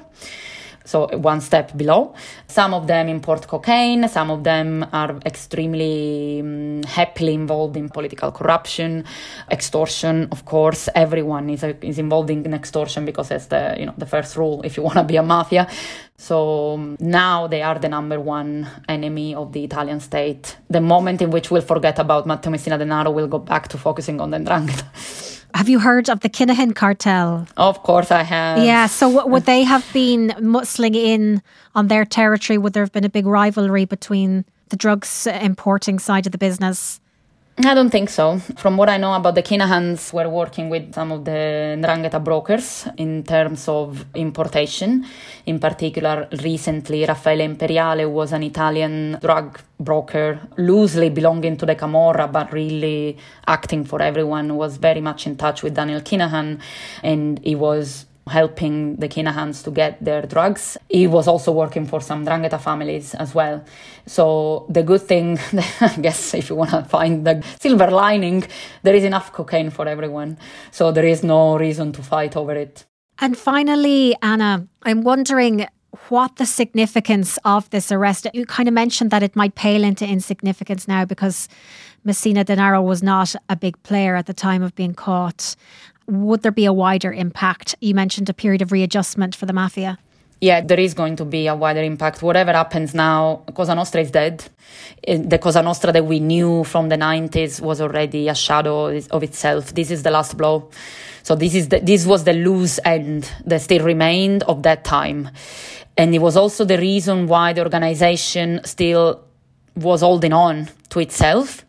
so 0.85 1.07
one 1.17 1.41
step 1.41 1.77
below. 1.77 2.15
Some 2.47 2.75
of 2.75 2.87
them 2.87 3.09
import 3.09 3.47
cocaine, 3.47 4.09
some 4.09 4.31
of 4.31 4.45
them 4.45 4.87
are 4.93 5.19
extremely 5.25 6.41
um, 6.41 6.83
happily 6.85 7.35
involved 7.35 7.77
in 7.77 7.89
political 7.89 8.33
corruption, 8.33 9.05
extortion, 9.51 10.29
of 10.33 10.45
course. 10.45 10.89
Everyone 10.95 11.51
is, 11.51 11.65
uh, 11.65 11.75
is 11.83 11.99
involved 11.99 12.31
in 12.31 12.55
extortion 12.55 13.05
because 13.05 13.31
it's 13.31 13.47
the, 13.47 13.77
you 13.79 13.87
know, 13.87 13.95
the 13.99 14.07
first 14.07 14.37
rule 14.37 14.63
if 14.63 14.77
you 14.77 14.83
want 14.89 14.97
to 14.97 15.05
be 15.05 15.17
a 15.17 15.23
mafia. 15.23 15.69
So 16.17 16.75
um, 16.75 16.97
now 17.01 17.47
they 17.49 17.63
are 17.63 17.79
the 17.79 17.89
number 17.89 18.21
one 18.21 18.69
enemy 18.89 19.35
of 19.35 19.53
the 19.53 19.65
Italian 19.65 20.01
state. 20.01 20.57
The 20.71 20.81
moment 20.81 21.21
in 21.21 21.31
which 21.31 21.51
we'll 21.51 21.63
forget 21.63 21.99
about 21.99 22.27
Matteo 22.27 22.51
Messina 22.51 22.79
Denaro, 22.79 23.13
we'll 23.13 23.27
go 23.27 23.39
back 23.39 23.69
to 23.69 23.79
focusing 23.79 24.21
on 24.21 24.31
the 24.31 24.39
Ndrangheta. 24.39 25.39
Have 25.55 25.69
you 25.69 25.79
heard 25.79 26.09
of 26.09 26.21
the 26.21 26.29
Kinahan 26.29 26.75
cartel? 26.75 27.47
Of 27.57 27.83
course 27.83 28.11
I 28.11 28.23
have. 28.23 28.59
Yeah, 28.65 28.87
so 28.87 29.09
what, 29.09 29.29
would 29.31 29.45
they 29.45 29.65
have 29.65 29.87
been 29.93 30.29
muscling 30.39 30.97
in 30.97 31.43
on 31.75 31.89
their 31.89 32.05
territory? 32.05 32.59
Would 32.59 32.73
there 32.73 32.83
have 32.83 32.93
been 32.93 33.05
a 33.05 33.11
big 33.11 33.27
rivalry 33.27 33.85
between 33.85 34.45
the 34.71 34.77
drugs 34.77 35.27
importing 35.27 35.99
side 35.99 36.27
of 36.27 36.33
the 36.33 36.39
business? 36.39 37.01
I 37.59 37.75
don't 37.75 37.91
think 37.91 38.09
so. 38.09 38.39
From 38.57 38.79
what 38.79 38.89
I 38.89 38.97
know 38.97 39.13
about 39.13 39.35
the 39.35 39.43
Kinahans, 39.43 40.11
we're 40.15 40.29
working 40.29 40.71
with 40.71 40.95
some 40.95 41.13
of 41.13 41.27
the 41.27 41.77
Ndrangheta 41.79 42.25
brokers 42.25 42.89
in 42.97 43.25
terms 43.25 43.69
of 43.69 44.07
importation. 44.15 45.05
In 45.45 45.59
particular, 45.61 46.29
recently, 46.43 47.05
Raffaele 47.05 47.43
Imperiale 47.43 48.07
was 48.11 48.33
an 48.33 48.43
Italian 48.43 49.19
drug 49.21 49.61
broker, 49.79 50.41
loosely 50.57 51.11
belonging 51.11 51.59
to 51.59 51.67
the 51.67 51.75
Camorra, 51.75 52.27
but 52.33 52.51
really 52.55 53.19
acting 53.47 53.85
for 53.85 54.01
everyone, 54.01 54.57
was 54.57 54.79
very 54.79 55.03
much 55.03 55.27
in 55.27 55.37
touch 55.37 55.63
with 55.63 55.75
Daniel 55.75 56.01
Kinahan, 56.01 56.59
and 57.03 57.39
he 57.45 57.55
was 57.55 58.07
helping 58.29 58.97
the 58.97 59.09
Kinahans 59.09 59.65
to 59.65 59.71
get 59.71 60.03
their 60.05 60.23
drugs. 60.23 60.77
He 60.89 61.07
was 61.07 61.27
also 61.27 61.51
working 61.53 61.87
for 61.87 62.01
some 62.01 62.25
'Ndrangheta 62.25 62.61
families 62.61 63.15
as 63.15 63.35
well. 63.35 63.65
So 64.07 64.67
the 64.69 64.83
good 64.83 65.03
thing, 65.03 65.39
I 65.81 65.97
guess, 66.01 66.35
if 66.35 66.49
you 66.49 66.57
want 66.57 66.71
to 66.71 66.85
find 66.85 67.27
the 67.27 67.43
silver 67.61 67.91
lining, 67.91 68.45
there 68.83 68.95
is 68.95 69.05
enough 69.05 69.33
cocaine 69.33 69.71
for 69.71 69.89
everyone. 69.89 70.39
So 70.71 70.93
there 70.93 71.07
is 71.07 71.23
no 71.23 71.59
reason 71.59 71.93
to 71.93 72.03
fight 72.03 72.37
over 72.37 72.53
it. 72.53 72.85
And 73.19 73.37
finally, 73.37 74.17
Anna, 74.23 74.67
I'm 74.83 75.03
wondering 75.03 75.67
what 76.09 76.37
the 76.37 76.47
significance 76.47 77.39
of 77.45 77.69
this 77.71 77.93
arrest. 77.93 78.27
You 78.33 78.47
kind 78.47 78.69
of 78.69 78.75
mentioned 78.75 79.11
that 79.11 79.23
it 79.23 79.37
might 79.37 79.55
pale 79.55 79.85
into 79.85 80.07
insignificance 80.07 80.89
now 80.89 81.05
because 81.05 81.49
Messina 82.05 82.45
Denaro 82.45 82.83
was 82.83 83.03
not 83.03 83.35
a 83.49 83.57
big 83.57 83.81
player 83.83 84.17
at 84.17 84.27
the 84.27 84.35
time 84.35 84.63
of 84.63 84.75
being 84.75 84.95
caught 84.95 85.55
would 86.07 86.43
there 86.43 86.53
be 86.53 86.65
a 86.65 86.73
wider 86.73 87.13
impact? 87.13 87.75
You 87.81 87.95
mentioned 87.95 88.29
a 88.29 88.35
period 88.35 88.63
of 88.63 88.73
readjustment 88.73 89.35
for 89.35 89.47
the 89.47 89.53
mafia. 89.53 89.99
Yeah, 90.43 90.61
there 90.61 90.81
is 90.81 90.93
going 90.93 91.15
to 91.17 91.25
be 91.25 91.47
a 91.47 91.55
wider 91.55 91.85
impact. 91.85 92.21
Whatever 92.21 92.53
happens 92.53 92.95
now, 92.95 93.43
Cosa 93.55 93.77
Nostra 93.77 94.01
is 94.01 94.11
dead. 94.11 94.45
Eh, 95.07 95.23
the 95.25 95.39
Cosa 95.39 95.63
Nostra 95.63 95.93
that 95.93 96.05
we 96.05 96.19
knew 96.19 96.65
from 96.65 96.89
the 96.89 96.97
90s 96.97 97.61
was 97.61 97.81
already 97.81 98.29
a 98.29 98.35
shadow 98.35 98.89
of 98.89 99.23
itself. 99.23 99.73
This 99.73 99.93
is 99.93 100.03
the 100.03 100.11
last 100.11 100.37
blow. 100.37 100.69
So 101.23 101.37
this 101.37 101.55
is 101.55 101.69
the, 101.69 101.79
this 101.79 102.07
was 102.07 102.25
the 102.25 102.33
loose 102.33 102.81
end 102.85 103.31
that 103.47 103.63
still 103.63 103.85
remained 103.85 104.43
of 104.43 104.65
that 104.65 104.83
time. 104.83 105.31
And 105.97 106.13
it 106.13 106.19
was 106.19 106.37
also 106.37 106.65
the 106.65 106.79
reason 106.79 107.29
why 107.29 107.53
the 107.53 107.63
organization 107.63 108.63
still 108.65 109.23
was 109.77 110.01
holding 110.01 110.33
on 110.33 110.69
to 110.89 110.99
itself. 110.99 111.65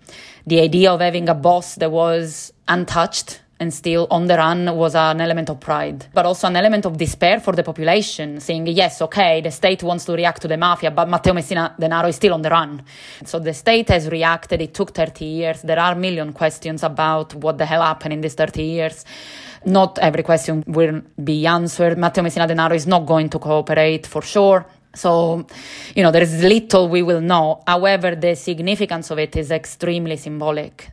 The 0.47 0.61
idea 0.61 0.91
of 0.91 0.99
having 0.99 1.29
a 1.29 1.35
boss 1.35 1.75
that 1.75 1.91
was 1.91 2.51
untouched 2.67 3.42
and 3.59 3.73
still 3.73 4.07
on 4.09 4.27
the 4.27 4.35
run 4.35 4.75
was 4.75 4.95
an 4.95 5.21
element 5.21 5.49
of 5.49 5.59
pride, 5.59 6.07
but 6.13 6.25
also 6.25 6.47
an 6.47 6.55
element 6.55 6.85
of 6.85 6.97
despair 6.97 7.39
for 7.39 7.53
the 7.53 7.63
population, 7.63 8.39
saying, 8.39 8.67
yes, 8.67 9.01
okay, 9.01 9.41
the 9.41 9.51
state 9.51 9.83
wants 9.83 10.05
to 10.05 10.13
react 10.13 10.41
to 10.41 10.47
the 10.47 10.57
mafia, 10.57 10.91
but 10.91 11.07
Matteo 11.07 11.33
Messina 11.33 11.75
Denaro 11.79 12.09
is 12.09 12.15
still 12.15 12.33
on 12.33 12.41
the 12.41 12.49
run. 12.49 12.83
So 13.25 13.39
the 13.39 13.53
state 13.53 13.89
has 13.89 14.09
reacted. 14.09 14.61
It 14.61 14.73
took 14.73 14.93
30 14.93 15.25
years. 15.25 15.61
There 15.61 15.79
are 15.79 15.93
a 15.93 15.95
million 15.95 16.33
questions 16.33 16.83
about 16.83 17.35
what 17.35 17.57
the 17.57 17.65
hell 17.65 17.81
happened 17.81 18.13
in 18.13 18.21
these 18.21 18.33
30 18.33 18.63
years. 18.63 19.05
Not 19.65 19.97
every 19.99 20.23
question 20.23 20.63
will 20.67 21.01
be 21.23 21.47
answered. 21.47 21.97
Matteo 21.97 22.23
Messina 22.23 22.47
Denaro 22.47 22.75
is 22.75 22.87
not 22.87 23.05
going 23.05 23.29
to 23.29 23.39
cooperate 23.39 24.07
for 24.07 24.21
sure. 24.21 24.65
So, 24.95 25.47
you 25.95 26.03
know, 26.03 26.11
there 26.11 26.21
is 26.21 26.43
little 26.43 26.87
we 26.89 27.01
will 27.01 27.21
know. 27.21 27.63
However, 27.65 28.15
the 28.15 28.35
significance 28.35 29.09
of 29.09 29.19
it 29.19 29.35
is 29.35 29.51
extremely 29.51 30.17
symbolic. 30.17 30.91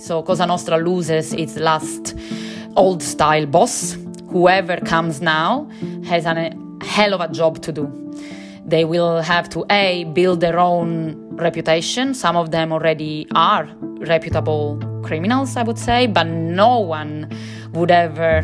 So 0.00 0.22
Cosa 0.22 0.46
Nostra 0.46 0.78
loses 0.78 1.34
its 1.34 1.56
last 1.56 2.16
old 2.74 3.02
style 3.02 3.44
boss. 3.44 3.98
Whoever 4.30 4.78
comes 4.78 5.20
now 5.20 5.68
has 6.04 6.24
a 6.24 6.52
hell 6.82 7.12
of 7.12 7.20
a 7.20 7.28
job 7.28 7.60
to 7.62 7.72
do. 7.72 8.12
They 8.64 8.84
will 8.84 9.20
have 9.20 9.48
to 9.50 9.66
A, 9.70 10.04
build 10.04 10.40
their 10.40 10.58
own 10.58 11.36
reputation. 11.36 12.14
Some 12.14 12.36
of 12.36 12.50
them 12.50 12.72
already 12.72 13.26
are 13.34 13.68
reputable 13.98 14.80
criminals, 15.02 15.56
I 15.56 15.64
would 15.64 15.78
say, 15.78 16.06
but 16.06 16.26
no 16.26 16.78
one 16.78 17.28
would 17.72 17.90
ever 17.90 18.42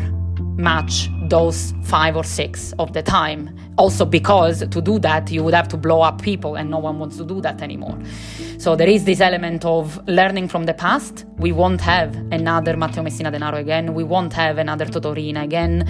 match 0.57 1.09
those 1.29 1.73
five 1.83 2.15
or 2.15 2.23
six 2.23 2.73
of 2.77 2.93
the 2.93 3.01
time. 3.01 3.49
Also, 3.77 4.05
because 4.05 4.67
to 4.67 4.81
do 4.81 4.97
that, 4.99 5.31
you 5.31 5.43
would 5.43 5.53
have 5.53 5.67
to 5.67 5.77
blow 5.77 6.01
up 6.01 6.21
people, 6.21 6.55
and 6.55 6.69
no 6.69 6.79
one 6.79 6.97
wants 6.97 7.17
to 7.17 7.23
do 7.23 7.41
that 7.41 7.61
anymore. 7.61 7.97
So, 8.57 8.75
there 8.75 8.89
is 8.89 9.05
this 9.05 9.21
element 9.21 9.65
of 9.65 9.99
learning 10.07 10.47
from 10.47 10.65
the 10.65 10.73
past. 10.73 11.25
We 11.37 11.51
won't 11.51 11.81
have 11.81 12.15
another 12.31 12.75
Matteo 12.75 13.03
Messina 13.03 13.31
Denaro 13.31 13.59
again, 13.59 13.93
we 13.93 14.03
won't 14.03 14.33
have 14.33 14.57
another 14.57 14.85
Toto 14.85 15.13
Riina 15.13 15.43
again. 15.43 15.87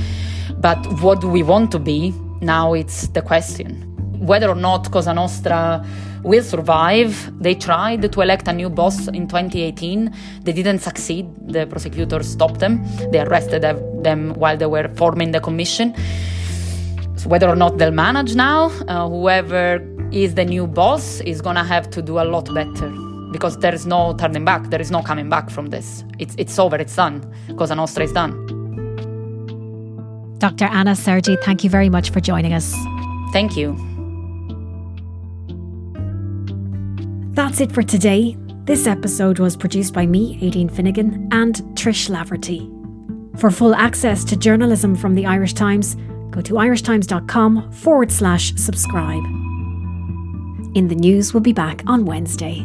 But 0.60 0.86
what 1.02 1.22
do 1.22 1.30
we 1.30 1.44
want 1.44 1.72
to 1.72 1.80
be? 1.80 2.14
Now 2.42 2.74
it's 2.74 3.08
the 3.10 3.22
question. 3.22 3.84
Whether 4.20 4.50
or 4.50 4.56
not 4.56 4.92
Cosa 4.92 5.14
Nostra 5.14 5.86
will 6.24 6.44
survive. 6.44 7.32
They 7.42 7.56
tried 7.56 8.12
to 8.12 8.22
elect 8.22 8.48
a 8.48 8.54
new 8.54 8.70
boss 8.70 9.08
in 9.08 9.28
2018. 9.28 10.14
They 10.44 10.52
didn't 10.52 10.80
succeed. 10.80 11.28
The 11.48 11.66
prosecutors 11.68 12.28
stopped 12.28 12.60
them. 12.60 12.86
They 13.12 13.20
arrested 13.20 13.62
them 14.04 14.34
while 14.34 14.58
they 14.58 14.66
were 14.66 14.90
forming 14.96 15.32
the 15.32 15.40
commission. 15.40 15.96
So 17.18 17.30
whether 17.30 17.50
or 17.50 17.56
not 17.56 17.78
they'll 17.80 17.92
manage 17.92 18.36
now, 18.36 18.66
uh, 18.88 19.10
whoever 19.10 19.82
is 20.12 20.36
the 20.36 20.46
new 20.46 20.68
boss 20.68 21.20
is 21.22 21.42
gonna 21.42 21.64
have 21.64 21.90
to 21.90 22.02
do 22.02 22.20
a 22.20 22.26
lot 22.26 22.54
better 22.54 22.90
because 23.32 23.58
there 23.58 23.74
is 23.74 23.86
no 23.86 24.16
turning 24.18 24.46
back. 24.46 24.70
There 24.70 24.80
is 24.80 24.92
no 24.92 25.02
coming 25.02 25.30
back 25.30 25.50
from 25.50 25.68
this. 25.68 26.04
It's 26.20 26.36
it's 26.38 26.58
over. 26.60 26.78
It's 26.78 26.96
done. 26.96 27.26
Cosa 27.58 27.76
Nostra 27.76 28.04
is 28.04 28.14
done. 28.14 28.34
Dr. 30.38 30.66
Anna 30.66 30.96
Sergi, 30.96 31.36
thank 31.44 31.64
you 31.64 31.70
very 31.70 31.90
much 31.90 32.12
for 32.12 32.20
joining 32.20 32.54
us. 32.54 32.76
Thank 33.34 33.58
you. 33.58 33.76
That's 37.34 37.60
it 37.60 37.72
for 37.72 37.82
today. 37.82 38.38
This 38.66 38.86
episode 38.86 39.40
was 39.40 39.58
produced 39.58 39.94
by 39.94 40.06
me, 40.06 40.40
Aideen 40.42 40.70
Finnegan, 40.70 41.30
and 41.32 41.56
Trish 41.74 42.10
Laverty. 42.10 42.70
For 43.40 43.50
full 43.50 43.74
access 43.74 44.24
to 44.26 44.36
journalism 44.36 44.96
from 44.96 45.16
the 45.16 45.26
Irish 45.26 45.54
Times, 45.54 45.96
go 46.38 46.42
to 46.42 46.54
irishtimes.com 46.54 47.72
forward 47.72 48.12
slash 48.12 48.54
subscribe. 48.56 49.24
In 50.76 50.88
the 50.88 50.96
News 50.96 51.34
we'll 51.34 51.42
be 51.42 51.54
back 51.54 51.82
on 51.88 52.06
Wednesday. 52.06 52.64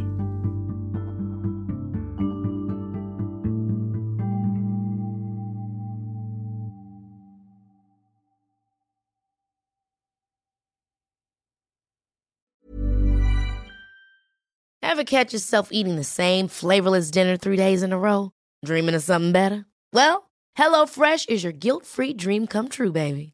Ever 14.82 15.04
catch 15.04 15.32
yourself 15.32 15.70
eating 15.72 15.96
the 15.96 16.04
same 16.04 16.48
flavorless 16.48 17.10
dinner 17.10 17.38
three 17.38 17.56
days 17.56 17.82
in 17.82 17.94
a 17.94 17.98
row? 17.98 18.32
Dreaming 18.62 18.94
of 18.94 19.02
something 19.02 19.32
better? 19.32 19.64
Well, 19.94 20.30
HelloFresh 20.58 21.30
is 21.30 21.42
your 21.42 21.54
guilt 21.54 21.86
free 21.86 22.12
dream 22.12 22.46
come 22.46 22.68
true, 22.68 22.92
baby. 22.92 23.32